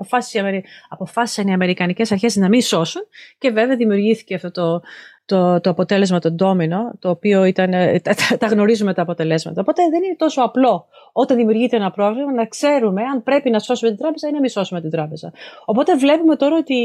αποφάσισαν 0.89 1.47
οι 1.47 1.53
Αμερικανικές 1.53 2.11
αρχές 2.11 2.35
να 2.35 2.47
μην 2.47 2.61
σώσουν 2.61 3.01
και 3.37 3.49
βέβαια 3.49 3.75
δημιουργήθηκε 3.75 4.35
αυτό 4.35 4.51
το, 4.51 4.81
το, 5.25 5.61
το 5.61 5.69
αποτέλεσμα 5.69 6.19
το 6.19 6.31
ντόμινο, 6.31 6.91
το 6.99 7.09
οποίο 7.09 7.43
ήταν, 7.45 7.73
ε, 7.73 7.99
τα, 7.99 8.37
τα 8.37 8.47
γνωρίζουμε 8.47 8.93
τα 8.93 9.01
αποτελέσματα. 9.01 9.61
Οπότε 9.61 9.81
δεν 9.89 10.03
είναι 10.03 10.15
τόσο 10.17 10.41
απλό 10.41 10.87
όταν 11.11 11.37
δημιουργείται 11.37 11.75
ένα 11.75 11.91
πρόβλημα 11.91 12.33
να 12.33 12.45
ξέρουμε 12.45 13.01
αν 13.03 13.23
πρέπει 13.23 13.49
να 13.49 13.59
σώσουμε 13.59 13.89
την 13.91 13.99
τράπεζα 13.99 14.27
ή 14.27 14.31
να 14.31 14.39
μην 14.39 14.49
σώσουμε 14.49 14.81
την 14.81 14.89
τράπεζα. 14.89 15.33
Οπότε 15.65 15.95
βλέπουμε 15.95 16.35
τώρα 16.35 16.55
ότι, 16.55 16.75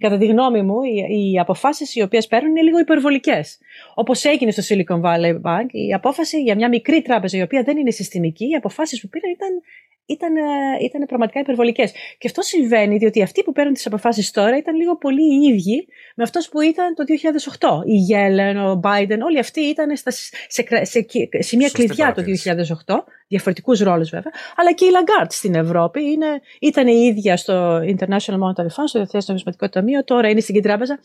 κατά 0.00 0.18
τη 0.18 0.26
γνώμη 0.26 0.62
μου, 0.62 0.82
οι, 0.82 1.32
οι 1.32 1.38
αποφάσεις 1.38 1.94
οι 1.94 2.02
οποίες 2.02 2.26
παίρνουν 2.26 2.50
είναι 2.50 2.62
λίγο 2.62 2.78
υπερβολικές. 2.78 3.58
Όπως 3.94 4.24
έγινε 4.24 4.50
στο 4.50 4.62
Silicon 4.68 5.00
Valley 5.00 5.32
Bank, 5.42 5.68
η 5.70 5.92
απόφαση 5.92 6.42
για 6.42 6.54
μια 6.54 6.68
μικρή 6.68 7.02
τράπεζα 7.02 7.38
η 7.38 7.42
οποία 7.42 7.62
δεν 7.62 7.76
είναι 7.76 7.90
συστημική, 7.90 8.48
οι 8.48 8.54
αποφάσεις 8.54 9.00
που 9.00 9.08
πήραν 9.08 9.30
ήταν 9.30 9.50
ήταν, 10.06 10.36
ε, 10.36 10.40
ήταν 10.84 11.06
πραγματικά 11.06 11.40
υπερβολικές. 11.40 11.92
Και 12.18 12.26
αυτό 12.26 12.42
συμβαίνει 12.42 12.96
διότι 12.96 13.22
αυτοί 13.22 13.42
που 13.42 13.52
παίρνουν 13.52 13.74
τις 13.74 13.86
αποφάσεις 13.86 14.30
τώρα 14.30 14.56
ήταν 14.56 14.76
λίγο 14.76 14.96
πολύ 14.96 15.22
οι 15.22 15.48
ίδιοι 15.52 15.86
με 16.16 16.22
αυτός 16.22 16.48
που 16.48 16.60
ήταν 16.60 16.94
το 16.94 17.04
2008. 17.04 17.82
Η 17.84 17.96
Γέλεν, 17.96 18.56
ο 18.56 18.80
Biden, 18.84 19.18
όλοι 19.24 19.38
αυτοί 19.38 19.60
ήταν 19.60 19.96
στα, 19.96 20.10
σε, 20.10 20.30
σε, 20.48 20.82
σε, 20.82 21.06
σημεία 21.38 21.70
κλειδιά 21.72 22.12
το 22.12 22.22
2008, 22.86 22.94
διαφορετικούς 23.28 23.80
ρόλους 23.80 24.10
βέβαια, 24.10 24.32
αλλά 24.56 24.72
και 24.72 24.84
η 24.84 24.88
Lagarde 24.92 25.26
στην 25.28 25.54
Ευρώπη 25.54 26.02
είναι, 26.02 26.40
ήταν 26.60 26.86
η 26.86 27.06
ίδια 27.06 27.36
στο 27.36 27.78
International 27.78 28.38
Monetary 28.38 28.72
Fund, 28.76 28.84
στο 28.86 28.98
Διεθνές 28.98 29.28
Νομισματικό 29.28 29.68
Ταμείο, 29.68 30.04
τώρα 30.04 30.28
είναι 30.28 30.40
στην 30.40 30.54
Κεντράπεζα. 30.54 30.98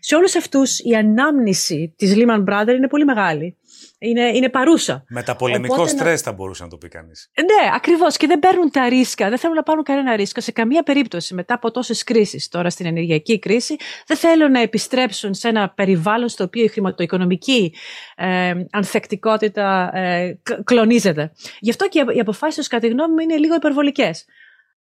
Σε 0.00 0.14
όλους 0.14 0.36
αυτούς 0.36 0.78
η 0.78 0.94
ανάμνηση 0.94 1.94
της 1.96 2.14
Lehman 2.16 2.44
Brothers 2.44 2.74
είναι 2.76 2.88
πολύ 2.88 3.04
μεγάλη 3.04 3.56
είναι, 3.98 4.28
είναι 4.34 4.48
παρούσα. 4.48 5.04
Μεταπολεμικό 5.08 5.86
στρε 5.86 6.10
να... 6.10 6.16
θα 6.16 6.32
μπορούσε 6.32 6.62
να 6.62 6.68
το 6.68 6.76
πει 6.76 6.88
κανείς. 6.88 7.30
Ναι, 7.36 7.70
ακριβώς. 7.74 8.16
Και 8.16 8.26
δεν 8.26 8.38
παίρνουν 8.38 8.70
τα 8.70 8.88
ρίσκα. 8.88 9.28
Δεν 9.28 9.38
θέλουν 9.38 9.56
να 9.56 9.62
πάρουν 9.62 9.82
κανένα 9.82 10.16
ρίσκο. 10.16 10.40
Σε 10.40 10.52
καμία 10.52 10.82
περίπτωση 10.82 11.34
μετά 11.34 11.54
από 11.54 11.70
τόσες 11.70 12.04
κρίσεις, 12.04 12.48
τώρα 12.48 12.70
στην 12.70 12.86
ενεργειακή 12.86 13.38
κρίση, 13.38 13.76
δεν 14.06 14.16
θέλουν 14.16 14.50
να 14.50 14.60
επιστρέψουν 14.60 15.34
σε 15.34 15.48
ένα 15.48 15.70
περιβάλλον 15.70 16.28
στο 16.28 16.44
οποίο 16.44 16.64
η 16.64 16.68
χρηματοοικονομική 16.68 17.74
ε, 18.16 18.54
ανθεκτικότητα 18.70 19.90
ε, 19.94 20.40
κλονίζεται. 20.64 21.32
Γι' 21.60 21.70
αυτό 21.70 21.88
και 21.88 22.04
οι 22.14 22.20
αποφάσεις 22.20 22.64
του, 22.64 22.70
κατά 22.70 22.86
τη 22.86 22.92
γνώμη 22.92 23.12
μου, 23.12 23.18
είναι 23.18 23.36
λίγο 23.36 23.54
υπερβολικές. 23.54 24.24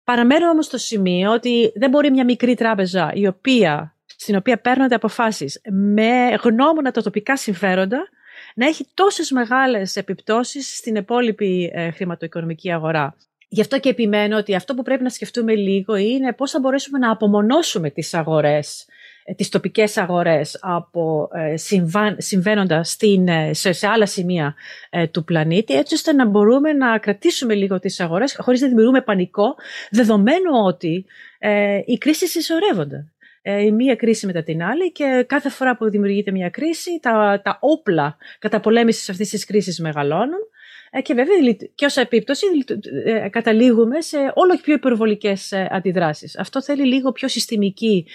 Παραμένω 0.04 0.50
όμως 0.50 0.66
στο 0.66 0.78
σημείο 0.78 1.32
ότι 1.32 1.72
δεν 1.76 1.90
μπορεί 1.90 2.12
μια 2.12 2.24
μικρή 2.24 2.56
τράπεζα 2.56 3.12
η 3.14 3.28
οποία, 3.28 3.96
στην 4.06 4.36
οποία 4.36 4.62
παίρνονται 4.62 4.96
αποφάσεις 4.96 5.62
με 5.72 6.38
γνώμονα 6.44 6.92
τα 6.92 7.02
τοπικά 7.02 7.38
συμφέροντα 7.38 8.10
να 8.56 8.66
έχει 8.66 8.88
τόσες 8.94 9.32
μεγάλες 9.32 9.96
επιπτώσεις 9.96 10.78
στην 10.78 10.96
υπόλοιπη 10.96 11.72
ε, 11.74 11.92
χρηματοοικονομική 11.92 12.72
αγορά. 12.72 13.16
Γι' 13.48 13.62
αυτό 13.62 13.80
και 13.80 13.90
επιμένω 13.90 14.38
ότι 14.38 14.56
αυτό 14.56 14.74
που 14.74 14.82
πρέπει 14.82 15.04
να 15.04 15.10
σκεφτούμε 15.10 15.56
λίγο 15.56 15.96
είναι 15.96 16.34
πώς 16.34 16.52
θα 16.52 16.60
μπορέσουμε 16.60 16.98
να 16.98 17.12
απομονώσουμε 17.12 17.90
τις 17.90 18.14
αγορές, 18.14 18.86
ε, 19.24 19.34
τις 19.34 19.50
τοπικές 19.50 19.98
αγορές 19.98 20.58
από 20.62 21.30
ε, 21.34 21.56
συμβαίνοντα 22.18 22.84
στην, 22.84 23.28
σε, 23.52 23.72
σε 23.72 23.88
άλλα 23.88 24.06
σημεία 24.06 24.56
του 25.12 25.24
πλανήτη, 25.24 25.74
έτσι 25.74 25.94
ώστε 25.94 26.14
να 26.14 26.26
μπορούμε 26.26 26.74
να 26.74 26.98
κρατήσουμε 26.98 27.54
λίγο 27.54 27.80
τις 27.80 28.00
αγορές 28.00 28.36
χωρίς 28.40 28.62
να 28.62 28.68
δημιουργούμε 28.68 29.02
πανικό, 29.02 29.56
δεδομένου 29.92 30.52
ότι 30.66 31.06
οι 31.86 31.98
κρίσεις 31.98 32.32
συσσωρεύονται. 32.32 33.15
Ε, 33.48 33.64
η 33.64 33.72
μία 33.72 33.96
κρίση 33.96 34.26
μετά 34.26 34.44
την 34.44 34.64
άλλη 34.64 34.92
και 34.92 35.26
κάθε 35.28 35.50
φορά 35.50 35.78
που 35.78 35.90
δημιουργείται 35.90 36.32
μια 36.32 36.50
κρίση 36.50 37.00
τα, 37.02 37.42
τα 37.44 37.58
όπλα 37.62 38.18
καταπολέμησης 38.40 39.10
αυτής 39.10 39.30
της 39.30 39.46
κρίσης 39.46 39.80
μεγαλώνουν 39.80 40.40
ε, 40.92 41.02
και 41.02 41.14
βέβαια 41.14 41.36
και 41.76 41.86
ως 41.86 41.98
επίπτωση 41.98 42.46
ε, 43.06 43.30
καταλήγουμε 43.30 44.02
σε 44.02 44.18
όλο 44.34 44.56
και 44.56 44.62
πιο 44.64 44.74
υπερβολικές 44.74 45.54
αντιδράσεις. 45.54 46.38
Αυτό 46.38 46.62
θέλει 46.62 46.86
λίγο 46.86 47.12
πιο 47.12 47.28
συστημική 47.28 48.06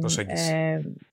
προσέγγιση. 0.00 0.54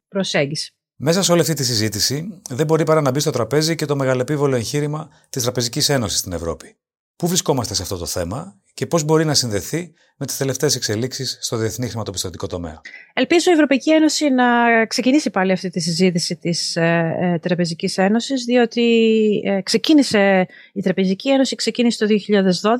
προσέγγιση. 0.08 0.74
Μέσα 0.96 1.24
σε 1.24 1.32
όλη 1.32 1.42
αυτή 1.42 1.54
τη 1.54 1.64
συζήτηση 1.64 2.42
δεν 2.50 2.66
μπορεί 2.66 2.84
παρά 2.84 3.02
να 3.02 3.12
μπει 3.12 3.20
στο 3.20 3.32
τραπέζι 3.32 3.76
και 3.76 3.86
το 3.86 3.96
μεγαλεπίβολο 3.96 4.56
εγχείρημα 4.56 5.10
της 5.30 5.42
Τραπεζικής 5.44 5.90
Ένωσης 5.90 6.20
στην 6.20 6.32
Ευρώπη. 6.32 6.76
Πού 7.16 7.28
βρισκόμαστε 7.28 7.74
σε 7.74 7.82
αυτό 7.82 7.98
το 7.98 8.06
θέμα; 8.06 8.62
Και 8.74 8.86
πώς 8.86 9.04
μπορεί 9.04 9.26
να 9.26 9.34
συνδεθεί 9.34 9.94
με 10.22 10.26
τις 10.26 10.38
τελευταίες 10.38 10.76
εξελίξεις 10.76 11.38
στο 11.42 11.58
διεθνή 11.58 11.88
χρηματοπιστωτικό 11.88 12.48
τομέα. 12.48 12.82
Ελπίζω 13.14 13.52
η 13.52 13.54
Ευρωπαϊκή 13.54 13.92
Ένωση 13.92 14.30
να 14.30 14.46
ξεκινήσει 14.86 15.30
πάλι 15.30 15.52
αυτή 15.52 15.70
τη 15.70 15.80
συζήτηση 15.80 16.36
της 16.36 16.76
ε, 16.76 17.18
ε, 17.22 17.40
Τραπεζικής 17.40 17.98
Ένωσης, 17.98 18.44
διότι 18.44 18.82
ε, 19.46 19.62
ξεκίνησε 19.62 20.48
η 20.74 20.82
Τραπεζική 20.82 21.30
Ένωση 21.30 21.56
ξεκίνησε 21.56 22.08
το 22.08 22.14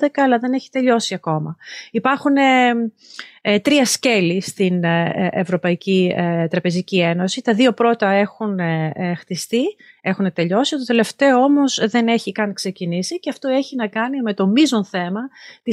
2012, 0.02 0.08
αλλά 0.16 0.38
δεν 0.38 0.54
έχει 0.54 0.70
τελειώσει 0.70 1.14
ακόμα. 1.14 1.58
Υπάρχουν 1.92 2.36
ε, 2.36 2.72
ε, 3.42 3.60
τρία 3.60 3.86
σκέλη 3.86 4.42
στην 4.42 4.84
ε, 4.84 5.30
Ευρωπαϊκή 5.32 6.14
Τραπεζική 6.50 7.00
Ένωση. 7.00 7.42
Τα 7.42 7.54
δύο 7.54 7.74
πρώτα 7.74 8.10
έχουν 8.10 8.60
χτιστεί, 9.18 9.62
έχουν 10.02 10.34
τελειώσει. 10.34 10.78
Το 10.78 10.86
τελευταίο 10.86 11.38
όμως 11.38 11.88
δεν 11.90 12.08
έχει 12.08 12.32
καν 12.32 12.54
ξεκινήσει 12.54 13.20
και 13.20 13.30
αυτό 13.30 13.48
έχει 13.48 13.76
να 13.76 13.88
κάνει 13.88 14.22
με 14.22 14.34
το 14.34 14.48
μείζον 14.48 14.86
θέμα 14.86 15.20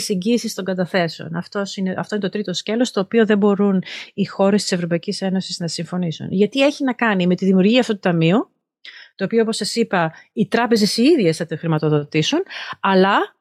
της 0.06 0.14
εγγύησης 0.14 0.54
των 0.54 0.64
καταθέσεων. 0.64 1.34
Αυτός 1.34 1.76
είναι, 1.76 1.94
αυτό 1.98 2.14
είναι 2.14 2.25
το 2.25 2.30
τρίτο 2.30 2.52
σκέλος 2.52 2.90
το 2.90 3.00
οποίο 3.00 3.26
δεν 3.26 3.38
μπορούν 3.38 3.82
οι 4.14 4.25
χώρες 4.25 4.62
της 4.62 4.72
Ευρωπαϊκής 4.72 5.20
Ένωσης 5.20 5.58
να 5.58 5.68
συμφωνήσουν. 5.68 6.26
Γιατί 6.30 6.60
έχει 6.60 6.84
να 6.84 6.92
κάνει 6.92 7.26
με 7.26 7.34
τη 7.34 7.44
δημιουργία 7.44 7.80
αυτού 7.80 7.92
του 7.92 7.98
ταμείου, 7.98 8.50
το 9.14 9.25
οποίο 9.25 9.42
όπως 9.42 9.56
σας 9.56 9.75
είπα 9.75 10.14
οι 10.32 10.46
τράπεζες 10.46 10.96
οι 10.96 11.02
ίδιες 11.02 11.36
θα 11.36 11.46
το 11.46 11.56
χρηματοδοτήσουν, 11.56 12.42
αλλά 12.80 13.36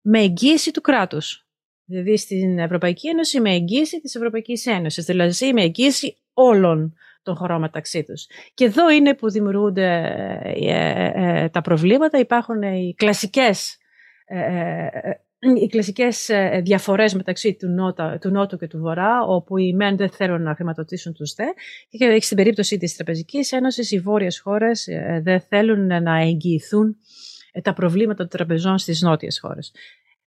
με 0.00 0.20
εγγύηση 0.20 0.70
του 0.70 0.80
κράτους. 0.80 1.44
Δηλαδή 1.84 2.16
στην 2.16 2.58
Ευρωπαϊκή 2.58 3.08
Ένωση 3.08 3.40
με 3.40 3.50
εγγύηση 3.50 4.00
της 4.00 4.14
Ευρωπαϊκής 4.14 4.66
Ένωσης, 4.66 5.04
δηλαδή 5.04 5.52
με 5.52 5.62
εγγύηση 5.62 6.16
όλων 6.32 6.94
των 7.22 7.36
χωρών 7.36 7.60
μεταξύ 7.60 8.04
τους. 8.04 8.26
Και 8.54 8.64
εδώ 8.64 8.90
είναι 8.90 9.14
που 9.14 9.30
δημιουργούνται 9.30 9.86
ε, 10.42 10.70
ε, 10.70 11.42
ε, 11.42 11.48
τα 11.48 11.60
προβλήματα. 11.60 12.18
Υπάρχουν 12.18 12.62
οι 12.62 12.94
κλασικές 12.96 13.78
οι 15.60 15.66
κλασικές 15.66 16.30
διαφορές 16.62 17.14
μεταξύ 17.14 17.54
του, 17.54 17.68
νότα, 17.68 18.18
του 18.20 18.30
Νότου 18.30 18.56
και 18.56 18.66
του 18.66 18.78
Βορρά, 18.78 19.22
όπου 19.22 19.56
οι 19.56 19.74
μεν 19.74 19.96
δεν 19.96 20.10
θέλουν 20.10 20.42
να 20.42 20.54
χρηματοδοτήσουν 20.54 21.12
τους 21.12 21.34
ΔΕ, 21.34 21.44
και 21.88 22.20
στην 22.20 22.36
περίπτωση 22.36 22.76
της 22.76 22.96
Τραπεζικής 22.96 23.52
Ένωσης, 23.52 23.90
οι 23.90 23.98
βόρειες 23.98 24.40
χώρες 24.40 24.88
δεν 25.22 25.40
θέλουν 25.40 26.02
να 26.02 26.20
εγγυηθούν 26.20 26.96
τα 27.62 27.72
προβλήματα 27.72 28.18
των 28.18 28.28
τραπεζών 28.28 28.78
στις 28.78 29.02
νότιες 29.02 29.38
χώρες. 29.40 29.72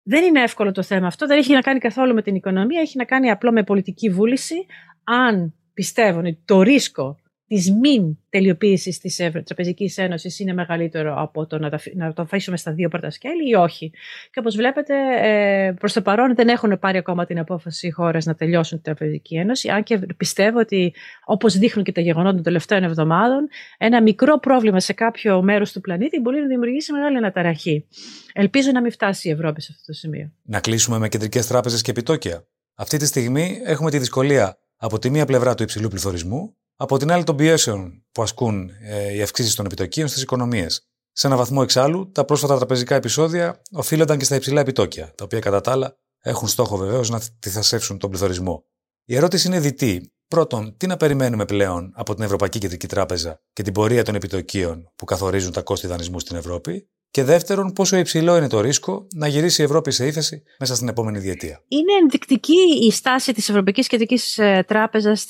Δεν 0.03 0.25
είναι 0.25 0.43
εύκολο 0.43 0.73
το 0.73 0.83
θέμα 0.83 1.07
αυτό, 1.07 1.27
δεν 1.27 1.39
έχει 1.39 1.53
να 1.53 1.61
κάνει 1.61 1.79
καθόλου 1.79 2.15
με 2.15 2.23
την 2.23 2.35
οικονομία, 2.35 2.81
έχει 2.81 2.97
να 2.97 3.05
κάνει 3.05 3.31
απλό 3.31 3.53
με 3.53 3.63
πολιτική 3.63 4.11
βούληση. 4.11 4.67
Αν 5.05 5.55
πιστεύουν 5.75 6.21
ότι 6.21 6.43
το 6.45 6.63
ρίσκο 6.63 7.19
της 7.49 7.71
μην 7.71 8.19
τελειοποίησης 8.29 8.99
της 8.99 9.17
Τραπεζικής 9.45 9.99
Ένωσης 9.99 10.39
είναι 10.39 10.53
μεγαλύτερο 10.53 11.15
από 11.19 11.47
το 11.47 11.59
να, 11.59 11.71
να 11.95 12.13
το 12.13 12.23
αφήσουμε 12.23 12.57
στα 12.57 12.73
δύο 12.73 12.89
πρώτα 12.89 13.11
σκέλη 13.11 13.49
ή 13.49 13.55
όχι. 13.55 13.91
Και 14.31 14.39
όπως 14.39 14.57
βλέπετε, 14.57 14.95
ε, 15.21 15.73
προς 15.73 15.93
το 15.93 16.03
παρόν 16.03 16.35
δεν 16.35 16.49
έχουν 16.49 16.79
πάρει 16.79 16.99
ακόμα 16.99 17.27
την 17.27 17.39
απόφαση 17.39 17.87
οι 17.87 17.91
χώρες 17.91 18.27
να 18.27 18.35
τελειώσουν 18.35 18.83
την 18.83 18.95
Τραπεζική 18.95 19.37
Ένωση. 19.37 19.69
Αν 19.69 19.83
και 19.83 19.99
πιστεύω 20.17 20.59
ότι, 20.59 20.95
όπως 21.25 21.59
δείχνουν 21.59 21.85
και 21.85 21.93
τα 21.93 22.01
γεγονότα 22.01 22.35
των 22.35 22.43
τελευταίων 22.43 22.83
εβδομάδων, 22.83 23.49
ένα 23.79 24.03
μικρό 24.03 24.39
πρόβλημα 24.39 24.81
σε 24.81 24.93
κάποιο 24.93 25.43
μέρος 25.43 25.73
του 25.73 25.81
πλανήτη 25.81 26.21
μπορεί 26.21 26.41
να 26.41 26.47
δημιουργήσει 26.47 26.93
μεγάλη 26.93 27.17
αναταραχή. 27.17 27.87
Ελπίζω 28.33 28.71
να 28.71 28.81
μην 28.81 28.91
φτάσει 28.91 29.29
η 29.29 29.31
Ευρώπη 29.31 29.61
σε 29.61 29.69
αυτό 29.73 29.87
το 29.87 29.93
σημείο. 29.93 30.33
Να 30.43 30.61
κλείσουμε 30.61 30.99
με 30.99 31.09
κεντρικές 31.09 31.47
τράπεζες 31.47 31.83
και 31.83 31.91
επιτόκια. 31.91 32.47
Αυτή 32.75 32.97
τη 32.97 33.07
στιγμή 33.07 33.61
έχουμε 33.65 33.91
τη 33.91 33.99
δυσκολία 33.99 34.59
από 34.77 34.99
τη 34.99 35.11
μία 35.11 35.27
πλευρά 35.27 35.55
του 35.55 35.63
υψηλού 35.63 35.89
πληθωρισμού, 35.89 36.57
από 36.77 36.99
την 36.99 37.13
άλλη 37.13 37.25
των 37.25 37.37
πιέσεων 37.37 38.05
που 38.13 38.23
ασκούν 38.23 38.71
ε, 38.83 39.15
οι 39.15 39.23
αυξήσεις 39.23 39.55
των 39.55 39.65
επιτοκίων 39.65 40.09
στις 40.09 40.23
οικονομίες. 40.23 40.87
Σε 41.13 41.27
ένα 41.27 41.37
βαθμό 41.37 41.61
εξάλλου, 41.63 42.11
τα 42.13 42.25
πρόσφατα 42.25 42.57
τραπεζικά 42.57 42.95
επεισόδια 42.95 43.63
οφείλονταν 43.73 44.19
και 44.19 44.25
στα 44.25 44.35
υψηλά 44.35 44.61
επιτόκια, 44.61 45.13
τα 45.15 45.25
οποία 45.25 45.39
κατά 45.39 45.61
τα 45.61 45.71
άλλα 45.73 45.99
έχουν 46.21 46.49
στόχο 46.49 46.77
βεβαίως 46.77 47.11
να 47.11 47.21
τυθασεύσουν 47.39 47.99
τον 47.99 48.11
πληθωρισμό. 48.11 48.65
Η 49.05 49.17
ερώτηση 49.17 49.47
είναι 49.47 49.61
διτή. 49.61 50.11
Πρώτον, 50.29 50.77
τι 50.77 50.87
να 50.87 50.97
περιμένουμε 50.97 51.45
πλέον 51.45 51.93
από 51.95 52.15
την 52.15 52.25
Ευρωπαϊκή 52.25 52.59
Κεντρική 52.59 52.87
Τράπεζα 52.87 53.43
και 53.53 53.63
την 53.63 53.73
πορεία 53.73 54.05
των 54.05 54.15
επιτοκίων 54.15 54.93
που 54.97 55.05
καθορίζουν 55.05 55.53
τα 55.53 55.63
κόστη 55.63 55.87
δανεισμού 55.87 56.21
στην 56.21 56.37
Ευρώπη; 56.37 56.89
Και 57.17 57.25
δεύτερον, 57.25 57.73
πόσο 57.73 57.97
υψηλό 57.97 58.37
είναι 58.37 58.49
το 58.49 58.61
ρίσκο 58.61 59.07
να 59.15 59.27
γυρίσει 59.27 59.63
η 59.63 59.65
Ευρώπη 59.65 59.91
σε 59.91 60.07
ύφεση 60.07 60.43
μέσα 60.59 60.75
στην 60.75 60.89
επόμενη 60.89 61.19
διετία. 61.19 61.63
Είναι 61.69 61.93
ενδεικτική 62.01 62.57
η 62.83 62.91
στάση 62.91 63.33
της 63.33 63.49
Ευρωπαϊκής 63.49 63.87
Κεντρικής 63.87 64.39
ε, 64.39 64.65
Τράπεζας 64.67 65.21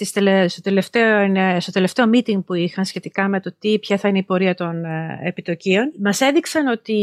στο 0.46 0.60
τελευταίο, 0.62 1.28
στο 1.60 1.72
τελευταίο 1.72 2.04
meeting 2.14 2.44
που 2.44 2.54
είχαν 2.54 2.84
σχετικά 2.84 3.28
με 3.28 3.40
το 3.40 3.54
τι, 3.58 3.78
ποια 3.78 3.98
θα 3.98 4.08
είναι 4.08 4.18
η 4.18 4.22
πορεία 4.22 4.54
των 4.54 4.84
ε, 4.84 5.20
επιτοκίων. 5.24 5.92
Μας 6.02 6.20
έδειξαν 6.20 6.66
ότι 6.66 6.96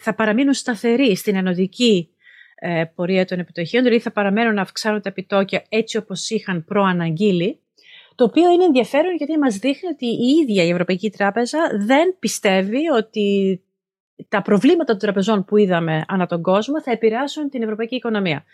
θα 0.00 0.14
παραμείνουν 0.14 0.54
σταθεροί 0.54 1.16
στην 1.16 1.36
ενωδική 1.36 2.08
ε, 2.54 2.84
πορεία 2.94 3.24
των 3.24 3.38
επιτοκίων, 3.38 3.82
δηλαδή 3.82 4.02
θα 4.02 4.12
παραμένουν 4.12 4.54
να 4.54 4.62
αυξάνουν 4.62 5.02
τα 5.02 5.08
επιτόκια 5.08 5.64
έτσι 5.68 5.96
όπως 5.96 6.30
είχαν 6.30 6.64
προαναγγείλει. 6.64 7.60
Το 8.14 8.24
οποίο 8.24 8.52
είναι 8.52 8.64
ενδιαφέρον 8.64 9.14
γιατί 9.16 9.38
μας 9.38 9.56
δείχνει 9.56 9.88
ότι 9.88 10.06
η 10.06 10.28
ίδια 10.42 10.64
η 10.64 10.68
Ευρωπαϊκή 10.68 11.10
Τράπεζα 11.10 11.58
δεν 11.86 12.16
πιστεύει 12.18 12.90
ότι 12.96 13.60
τα 14.28 14.42
προβλήματα 14.42 14.92
των 14.92 14.98
τραπεζών 14.98 15.44
που 15.44 15.56
είδαμε 15.56 16.04
ανά 16.08 16.26
τον 16.26 16.42
κόσμο 16.42 16.82
θα 16.82 16.90
επηρεάσουν 16.90 17.48
την 17.48 17.62
ευρωπαϊκή 17.62 17.94
οικονομία. 17.94 18.44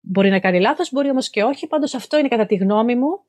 Μπορεί 0.00 0.30
να 0.30 0.40
κάνει 0.40 0.60
λάθος, 0.60 0.92
μπορεί 0.92 1.10
όμως 1.10 1.30
και 1.30 1.42
όχι. 1.42 1.66
Πάντως 1.66 1.94
αυτό 1.94 2.18
είναι 2.18 2.28
κατά 2.28 2.46
τη 2.46 2.54
γνώμη 2.54 2.94
μου 2.94 3.24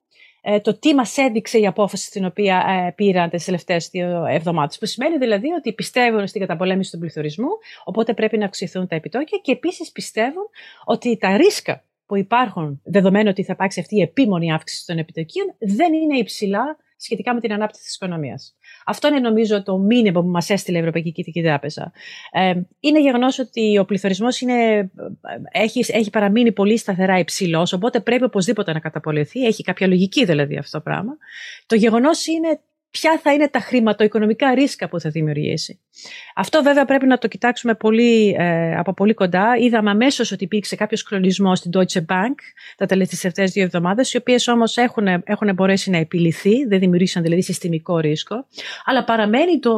ε, 0.45 0.59
το 0.59 0.79
τι 0.79 0.93
μας 0.93 1.17
έδειξε 1.17 1.59
η 1.59 1.67
απόφαση 1.67 2.11
την 2.11 2.25
οποία 2.25 2.85
ε, 2.87 2.91
πήραν 2.91 3.29
τις 3.29 3.45
τελευταίες 3.45 3.89
δύο 3.89 4.25
εβδομάδες. 4.25 4.77
Που 4.77 4.85
σημαίνει 4.85 5.17
δηλαδή 5.17 5.51
ότι 5.51 5.73
πιστεύουν 5.73 6.27
στην 6.27 6.41
καταπολέμηση 6.41 6.91
του 6.91 6.97
πληθωρισμού, 6.99 7.49
οπότε 7.83 8.13
πρέπει 8.13 8.37
να 8.37 8.45
αυξηθούν 8.45 8.87
τα 8.87 8.95
επιτόκια 8.95 9.39
και 9.41 9.51
επίσης 9.51 9.91
πιστεύουν 9.91 10.49
ότι 10.85 11.17
τα 11.17 11.37
ρίσκα 11.37 11.83
που 12.05 12.17
υπάρχουν, 12.17 12.81
δεδομένου 12.83 13.29
ότι 13.29 13.43
θα 13.43 13.53
υπάρξει 13.53 13.79
αυτή 13.79 13.95
η 13.95 14.01
επίμονη 14.01 14.53
αύξηση 14.53 14.85
των 14.85 14.97
επιτοκίων, 14.97 15.55
δεν 15.59 15.93
είναι 15.93 16.17
υψηλά 16.17 16.77
σχετικά 16.97 17.33
με 17.33 17.39
την 17.39 17.53
ανάπτυξη 17.53 17.83
της 17.85 17.95
οικονομίας. 17.95 18.55
Αυτό 18.85 19.07
είναι 19.07 19.19
νομίζω 19.19 19.63
το 19.63 19.77
μήνυμα 19.77 20.21
που 20.21 20.27
μας 20.27 20.49
έστειλε 20.49 20.77
η 20.77 20.79
Ευρωπαϊκή 20.79 21.11
Κεντρική 21.11 21.41
Τράπεζα. 21.41 21.91
Ε, 22.31 22.53
είναι 22.79 23.01
γεγονός 23.01 23.39
ότι 23.39 23.77
ο 23.77 23.85
πληθωρισμός 23.85 24.41
έχει, 25.51 25.85
έχει 25.87 26.09
παραμείνει 26.09 26.51
πολύ 26.51 26.77
σταθερά 26.77 27.19
υψηλός, 27.19 27.73
οπότε 27.73 27.99
πρέπει 27.99 28.23
οπωσδήποτε 28.23 28.73
να 28.73 28.79
καταπολεθεί. 28.79 29.45
Έχει 29.45 29.63
κάποια 29.63 29.87
λογική 29.87 30.25
δηλαδή 30.25 30.57
αυτό 30.57 30.77
το 30.77 30.83
πράγμα. 30.83 31.17
Το 31.65 31.75
γεγονός 31.75 32.27
είναι 32.27 32.59
ποια 32.93 33.19
θα 33.23 33.33
είναι 33.33 33.47
τα 33.47 33.59
χρηματοοικονομικά 33.59 34.53
ρίσκα 34.53 34.89
που 34.89 34.99
θα 34.99 35.09
δημιουργήσει. 35.09 35.79
Αυτό 36.35 36.63
βέβαια 36.63 36.85
πρέπει 36.85 37.05
να 37.05 37.17
το 37.17 37.27
κοιτάξουμε 37.27 37.75
πολύ, 37.75 38.35
ε, 38.37 38.75
από 38.75 38.93
πολύ 38.93 39.13
κοντά. 39.13 39.57
Είδαμε 39.59 39.89
αμέσως 39.89 40.31
ότι 40.31 40.43
υπήρξε 40.43 40.75
κάποιος 40.75 41.03
κλονισμός 41.03 41.59
στην 41.59 41.71
Deutsche 41.75 41.99
Bank 41.99 42.35
τα 42.77 42.85
τελευταίες 42.85 43.51
δύο 43.51 43.63
εβδομάδες, 43.63 44.13
οι 44.13 44.17
οποίες 44.17 44.47
όμως 44.47 44.77
έχουν, 44.77 45.07
έχουν 45.07 45.53
μπορέσει 45.53 45.89
να 45.89 45.97
επιληθεί, 45.97 46.65
δεν 46.65 46.79
δημιουργήσαν 46.79 47.23
δηλαδή 47.23 47.41
συστημικό 47.41 47.99
ρίσκο. 47.99 48.45
Αλλά 48.85 49.03
παραμένει 49.03 49.59
το, 49.59 49.71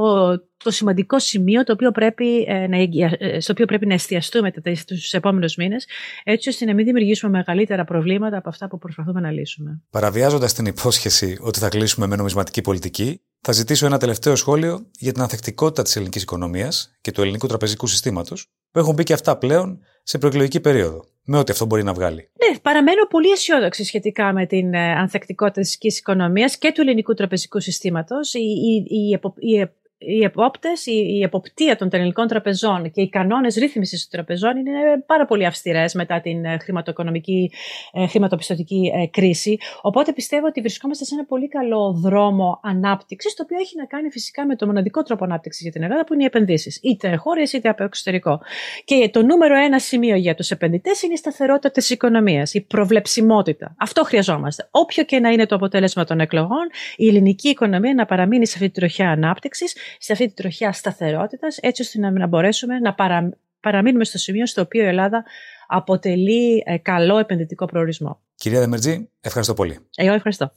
το 0.64 0.72
σημαντικό 0.72 1.20
σημείο 1.20 1.64
το 1.64 1.74
οποίο 1.74 1.92
πρέπει, 1.92 2.46
ε, 2.48 2.68
να, 2.68 2.78
ε, 2.78 3.40
στο 3.40 3.52
οποίο 3.52 3.66
πρέπει 3.66 3.86
να 3.86 3.94
εστιαστούμε 3.94 4.52
τους 4.88 5.14
επόμενους 5.14 5.56
μήνες, 5.56 5.88
έτσι 6.24 6.50
ώστε 6.50 6.66
να 6.66 6.74
μην 6.74 6.86
δημιουργήσουμε 6.86 7.32
μεγαλύτερα 7.32 7.84
προβλήματα 7.84 8.38
από 8.38 8.50
αυτά 8.50 8.68
που 8.68 8.78
προσπαθούμε 8.78 9.20
να 9.20 9.32
λύσουμε. 9.32 9.82
Παραβιάζοντας 9.90 10.54
την 10.54 10.66
υπόσχεση 10.66 11.38
ότι 11.42 11.60
θα 11.60 11.70
κλείσουμε 11.70 12.08
με 12.08 12.16
νομισματική 12.16 12.62
πολιτική, 12.62 13.22
θα 13.42 13.52
ζητήσω 13.52 13.86
ένα 13.86 13.98
τελευταίο 13.98 14.36
σχόλιο 14.36 14.86
για 15.00 15.12
την 15.12 15.22
ανθεκτικότητα 15.22 15.84
της 15.84 15.96
ελληνικής 15.96 16.22
οικονομίας 16.22 16.96
και 17.02 17.12
του 17.12 17.22
ελληνικού 17.22 17.48
τραπεζικού 17.48 17.88
συστήματος, 17.88 18.52
που 18.72 18.80
έχουν 18.80 18.94
μπει 18.94 19.04
και 19.04 19.14
αυτά 19.14 19.38
πλέον 19.38 19.80
σε 20.04 20.18
προεκλογική 20.18 20.60
περίοδο, 20.60 21.06
με 21.24 21.38
ό,τι 21.38 21.52
αυτό 21.52 21.66
μπορεί 21.66 21.84
να 21.84 21.94
βγάλει. 21.94 22.16
Ναι, 22.16 22.60
παραμένω 22.60 23.06
πολύ 23.10 23.30
αισιόδοξη 23.30 23.84
σχετικά 23.84 24.34
με 24.34 24.46
την 24.46 24.74
ε, 24.74 24.92
ανθεκτικότητα 24.92 25.62
της 25.62 25.98
οικονομίας 25.98 26.58
και 26.58 26.72
του 26.72 26.82
ελληνικού 26.82 27.14
τραπεζικού 27.14 27.60
συστήματος. 27.60 28.34
Η, 28.34 28.40
η, 28.40 28.96
η, 28.96 29.20
η 29.54 29.70
οι 29.98 30.24
επόπτες, 30.24 30.86
η, 30.86 30.92
η 31.20 31.24
εποπτεία 31.24 31.76
των 31.76 31.90
ελληνικών 31.92 32.28
τραπεζών 32.28 32.92
και 32.92 33.02
οι 33.02 33.10
κανόνες 33.10 33.56
ρύθμισης 33.56 34.08
των 34.08 34.10
τραπεζών 34.12 34.58
είναι 34.58 34.72
πάρα 35.06 35.26
πολύ 35.26 35.46
αυστηρές 35.46 35.94
μετά 35.94 36.22
την 36.22 36.46
ε, 36.46 36.58
χρηματοοικονομική, 36.58 37.52
ε, 37.94 38.08
χρηματοπιστωτική 38.08 38.92
ε, 38.96 39.08
κρίση. 39.08 39.58
Οπότε 39.82 40.14
πιστεύω 40.14 40.48
ότι 40.48 40.62
βρισκόμαστε 40.62 41.06
σε 41.06 41.16
ένα 41.16 41.26
πολύ 41.26 41.48
καλό 41.48 41.94
δρόμο 41.94 42.60
ανάπτυξης, 42.64 43.34
το 43.34 43.44
οποίο 43.44 43.58
έχει 43.60 43.78
να 43.78 43.86
κάνει 43.86 44.10
φυσικά 44.10 44.46
με 44.46 44.56
το 44.56 44.66
μοναδικό 44.66 45.04
τρόπο 45.04 45.24
ανάπτυξης 45.24 45.62
για 45.62 45.72
την 45.72 45.84
Ελλάδα, 45.84 46.04
που 46.04 46.14
είναι 46.14 46.24
οι 46.24 46.26
επενδύσεις, 46.26 46.80
είτε 46.84 47.16
χώρες 47.16 47.54
είτε 47.54 47.70
από 47.70 47.84
εξωτερικό. 47.84 48.42
Και 48.84 49.10
το 49.14 49.24
νούμερο 49.24 49.56
ένα 49.56 49.80
σημείο 49.80 50.16
για 50.16 50.36
τους 50.36 50.52
επενδυτές 50.52 51.02
είναι 51.02 51.14
η 51.14 51.18
σταθερότητα 51.18 51.72
της 51.72 51.90
οικονομίας, 51.90 52.54
η 52.54 52.62
προβλεψιμότητα. 52.62 53.76
Αυτό 53.80 54.04
χρειαζόμαστε. 54.04 54.68
Όποιο 54.72 55.04
και 55.04 55.20
να 55.20 55.30
είναι 55.30 55.46
το 55.46 55.56
αποτέλεσμα 55.56 56.04
των 56.04 56.20
εκλογών, 56.20 56.70
η 56.96 57.08
ελληνική 57.08 57.50
οικονομία 57.50 57.94
να 57.94 58.06
παραμείνει 58.06 58.48
σε 58.48 58.54
αυτή 58.56 58.70
τη 58.70 58.80
τροχιά 58.80 59.10
ανάπτυξης 59.10 59.76
σε 59.98 60.12
αυτή 60.14 60.28
τη 60.28 60.34
τροχιά 60.34 60.72
σταθερότητας, 60.72 61.58
έτσι 61.58 61.82
ώστε 61.82 62.00
να 62.00 62.28
μπορέσουμε 62.28 62.80
να 62.80 62.94
παρα, 62.94 63.30
παραμείνουμε 63.60 64.04
στο 64.04 64.18
σημείο 64.18 64.46
στο 64.46 64.62
οποίο 64.62 64.84
η 64.84 64.88
Ελλάδα 64.88 65.26
αποτελεί 65.68 66.64
ε, 66.66 66.78
καλό 66.78 67.18
επενδυτικό 67.18 67.66
προορισμό. 67.66 68.20
Κυρία 68.36 68.60
Δεμερτζή, 68.60 69.10
ευχαριστώ 69.22 69.54
πολύ. 69.54 69.80
Εγώ 69.96 70.14
ευχαριστώ. 70.14 70.54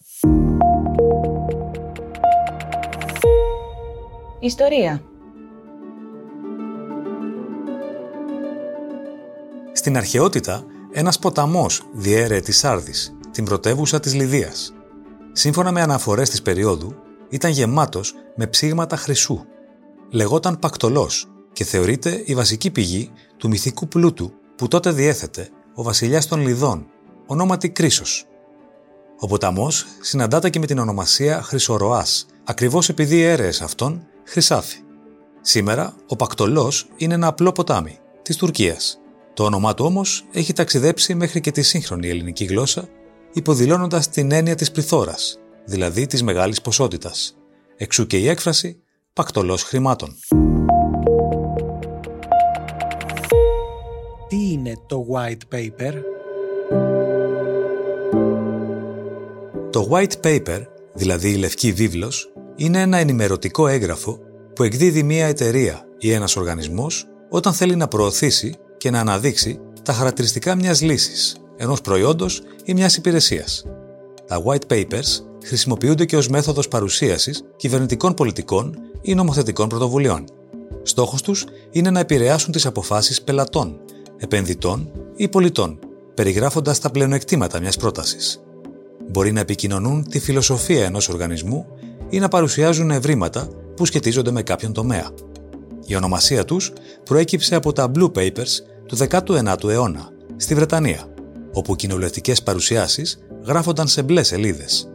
Ιστορία. 4.41 5.03
Στην 9.73 9.97
αρχαιότητα, 9.97 10.64
ένας 10.93 11.19
ποταμός 11.19 11.83
διέρεε 11.93 12.41
της 12.41 12.59
Σάρδης, 12.59 13.17
την 13.31 13.45
πρωτεύουσα 13.45 14.01
της 14.01 14.14
Λιδίας. 14.14 14.73
Σύμφωνα 15.33 15.73
με 15.73 15.81
αναφορές 15.81 16.31
της 16.31 16.43
περίοδου, 16.43 16.95
ήταν 17.29 17.51
γεμάτος 17.51 18.14
με 18.37 18.47
ψήγματα 18.47 18.97
χρυσού. 18.97 19.45
Λεγόταν 20.11 20.59
Πακτολός 20.59 21.27
και 21.53 21.64
θεωρείται 21.64 22.23
η 22.25 22.35
βασική 22.35 22.71
πηγή 22.71 23.11
του 23.37 23.49
μυθικού 23.49 23.88
πλούτου 23.88 24.33
που 24.57 24.69
τότε 24.69 24.91
διέθετε 24.93 25.49
ο 25.75 25.83
βασιλιάς 25.83 26.27
των 26.27 26.41
Λιδών, 26.41 26.87
ονόματι 27.27 27.71
Κρίσος. 27.71 28.27
Ο 29.21 29.27
ποταμός 29.27 29.87
συναντάται 30.01 30.51
και 30.51 30.59
με 30.59 30.67
την 30.67 30.79
ονομασία 30.79 31.43
Χρυσοροάς, 31.43 32.27
ακριβώς 32.45 32.88
επειδή 32.88 33.17
οι 33.17 33.23
αίρεες 33.23 33.61
αυτών 33.61 34.07
χρυσάφι. 34.25 34.79
Σήμερα, 35.41 35.95
ο 36.09 36.17
Πακτολός 36.17 36.88
είναι 36.97 37.14
ένα 37.14 37.27
απλό 37.27 37.53
ποτάμι, 37.53 37.99
της 38.23 38.37
Τουρκίας. 38.37 38.99
Το 39.35 39.45
όνομά 39.45 39.75
του 39.75 39.85
όμως 39.85 40.25
έχει 40.33 40.53
ταξιδέψει 40.53 41.14
μέχρι 41.14 41.41
και 41.41 41.51
τη 41.51 41.62
σύγχρονη 41.62 42.09
ελληνική 42.09 42.45
γλώσσα, 42.45 42.88
υποδηλώνοντας 43.33 44.09
την 44.09 44.33
έννοια 44.33 44.55
της 44.55 44.71
πληθώρας, 44.71 45.38
δηλαδή 45.69 46.07
της 46.07 46.23
μεγάλης 46.23 46.61
ποσότητας. 46.61 47.37
Εξού 47.77 48.07
και 48.07 48.19
η 48.19 48.29
έκφραση 48.29 48.83
«πακτολός 49.13 49.63
χρημάτων». 49.63 50.15
Τι 54.29 54.51
είναι 54.53 54.73
το 54.87 55.07
White 55.13 55.55
Paper? 55.55 55.95
Το 59.71 59.89
White 59.91 60.21
Paper, 60.23 60.63
δηλαδή 60.95 61.31
η 61.31 61.37
Λευκή 61.37 61.73
Βίβλος, 61.73 62.33
είναι 62.57 62.81
ένα 62.81 62.97
ενημερωτικό 62.97 63.67
έγγραφο 63.67 64.19
που 64.55 64.63
εκδίδει 64.63 65.03
μια 65.03 65.27
εταιρεία 65.27 65.85
ή 65.99 66.13
ένας 66.13 66.37
οργανισμός 66.37 67.07
όταν 67.31 67.53
θέλει 67.53 67.77
να 67.77 67.89
προωθήσει 67.89 68.57
και 68.77 68.91
να 68.91 69.01
αναδείξει 69.01 69.61
τα 69.83 69.93
χαρακτηριστικά 69.93 70.55
μιας 70.55 70.81
λύσης, 70.81 71.37
ενός 71.57 71.81
προϊόντος 71.81 72.43
ή 72.65 72.75
μιας 72.75 72.97
υπηρεσίας. 72.97 73.65
Τα 74.27 74.43
White 74.45 74.67
Papers 74.73 75.28
χρησιμοποιούνται 75.44 76.05
και 76.05 76.16
ως 76.16 76.29
μέθοδος 76.29 76.68
παρουσίασης 76.68 77.42
κυβερνητικών 77.57 78.14
πολιτικών 78.14 78.79
ή 79.01 79.14
νομοθετικών 79.14 79.68
πρωτοβουλειών. 79.68 80.24
Στόχος 80.83 81.22
τους 81.22 81.44
είναι 81.70 81.90
να 81.90 82.01
επηρεάσουν 82.01 82.53
τις 82.53 82.66
αποφάσεις 82.66 83.22
πελατών, 83.22 83.81
επενδυτών 84.16 84.90
ή 85.16 85.29
πολιτών, 85.29 85.79
περιγράφοντας 86.14 86.79
τα 86.79 86.90
πλεονεκτήματα 86.90 87.61
μιας 87.61 87.77
πρότασης. 87.77 88.40
Μπορεί 89.11 89.33
να 89.33 89.40
επικοινωνούν 89.40 90.09
τη 90.09 90.18
φιλοσοφία 90.18 90.85
ενός 90.85 91.09
οργανισμού 91.09 91.66
ή 92.11 92.18
να 92.18 92.29
παρουσιάζουν 92.29 92.90
ευρήματα 92.90 93.48
που 93.77 93.87
σχετίζονται 93.87 94.31
με 94.31 94.42
κάποιον 94.42 94.72
τομέα. 94.72 95.11
Η 95.87 95.96
ονομασία 95.96 96.44
τους 96.44 96.72
προέκυψε 97.05 97.55
από 97.55 97.72
τα 97.72 97.90
Blue 97.94 98.12
Papers 98.12 98.61
του 98.87 98.96
19ου 98.96 99.68
αιώνα, 99.68 100.09
στη 100.37 100.55
Βρετανία, 100.55 101.14
όπου 101.53 101.77
κοινοβουλευτικές 101.77 102.42
παρουσιάσεις 102.42 103.18
γράφονταν 103.44 103.88
σε 103.88 104.03
μπλε 104.03 104.22
σελίδες 104.22 104.88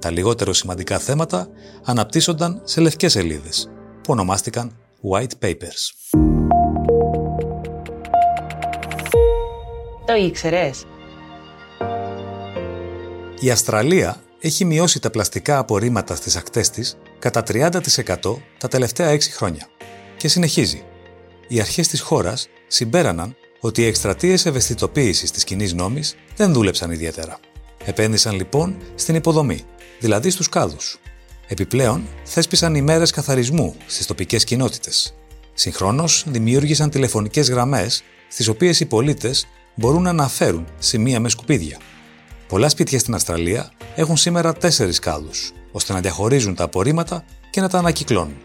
τα 0.00 0.10
λιγότερο 0.10 0.52
σημαντικά 0.52 0.98
θέματα 0.98 1.48
αναπτύσσονταν 1.84 2.60
σε 2.64 2.80
λευκές 2.80 3.12
σελίδες, 3.12 3.70
που 3.92 4.12
ονομάστηκαν 4.12 4.76
White 5.12 5.44
Papers. 5.46 6.10
Το 10.06 10.14
ήξερες; 10.14 10.84
Η 13.40 13.50
Αυστραλία 13.50 14.22
έχει 14.40 14.64
μειώσει 14.64 15.00
τα 15.00 15.10
πλαστικά 15.10 15.58
απορρίμματα 15.58 16.14
στις 16.14 16.36
ακτές 16.36 16.70
της 16.70 16.96
κατά 17.18 17.42
30% 17.42 18.42
τα 18.58 18.68
τελευταία 18.68 19.10
6 19.10 19.30
χρόνια 19.30 19.66
και 20.16 20.28
συνεχίζει. 20.28 20.84
Οι 21.48 21.60
αρχές 21.60 21.88
της 21.88 22.00
χώρας 22.00 22.48
συμπέραναν 22.66 23.36
ότι 23.60 23.82
οι 23.82 23.86
εκστρατείες 23.86 24.46
ευαισθητοποίησης 24.46 25.30
της 25.30 25.44
κοινής 25.44 25.74
νόμης 25.74 26.14
δεν 26.36 26.52
δούλεψαν 26.52 26.90
ιδιαίτερα. 26.90 27.38
Επένδυσαν 27.84 28.34
λοιπόν 28.34 28.76
στην 28.94 29.14
υποδομή 29.14 29.64
δηλαδή 30.00 30.30
στους 30.30 30.48
κάδους. 30.48 30.98
Επιπλέον, 31.48 32.06
θέσπισαν 32.24 32.74
ημέρες 32.74 33.10
καθαρισμού 33.10 33.74
στις 33.86 34.06
τοπικές 34.06 34.44
κοινότητες. 34.44 35.14
Συγχρόνως, 35.54 36.24
δημιούργησαν 36.26 36.90
τηλεφωνικές 36.90 37.50
γραμμές, 37.50 38.02
στις 38.28 38.48
οποίες 38.48 38.80
οι 38.80 38.86
πολίτες 38.86 39.46
μπορούν 39.74 40.02
να 40.02 40.10
αναφέρουν 40.10 40.66
σημεία 40.78 41.20
με 41.20 41.28
σκουπίδια. 41.28 41.78
Πολλά 42.48 42.68
σπίτια 42.68 42.98
στην 42.98 43.14
Αυστραλία 43.14 43.72
έχουν 43.94 44.16
σήμερα 44.16 44.52
τέσσερις 44.52 44.98
κάδους, 44.98 45.52
ώστε 45.72 45.92
να 45.92 46.00
διαχωρίζουν 46.00 46.54
τα 46.54 46.64
απορρίμματα 46.64 47.24
και 47.50 47.60
να 47.60 47.68
τα 47.68 47.78
ανακυκλώνουν. 47.78 48.36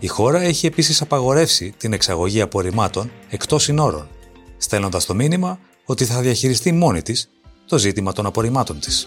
Η 0.00 0.06
χώρα 0.06 0.40
έχει 0.40 0.66
επίσης 0.66 1.00
απαγορεύσει 1.00 1.74
την 1.76 1.92
εξαγωγή 1.92 2.40
απορριμμάτων 2.40 3.10
εκτός 3.28 3.62
συνόρων, 3.62 4.08
στέλνοντας 4.56 5.04
το 5.04 5.14
μήνυμα 5.14 5.58
ότι 5.84 6.04
θα 6.04 6.20
διαχειριστεί 6.20 6.72
μόνη 6.72 7.02
της 7.02 7.30
το 7.72 7.78
ζήτημα 7.78 8.12
των 8.12 8.26
απορριμμάτων 8.26 8.78
της. 8.78 9.06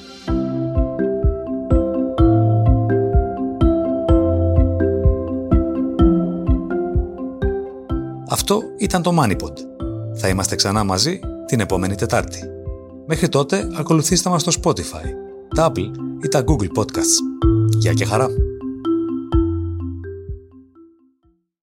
Αυτό 8.29 8.61
ήταν 8.77 9.01
το 9.01 9.11
MoneyPod. 9.21 9.53
Θα 10.15 10.27
είμαστε 10.27 10.55
ξανά 10.55 10.83
μαζί 10.83 11.19
την 11.45 11.59
επόμενη 11.59 11.95
Τετάρτη. 11.95 12.39
Μέχρι 13.05 13.29
τότε 13.29 13.67
ακολουθήστε 13.77 14.29
μας 14.29 14.41
στο 14.41 14.51
Spotify, 14.63 15.05
τα 15.55 15.71
Apple 15.71 15.91
ή 16.23 16.27
τα 16.27 16.43
Google 16.47 16.79
Podcasts. 16.79 17.17
Γεια 17.77 17.93
και 17.93 18.05
χαρά! 18.05 18.44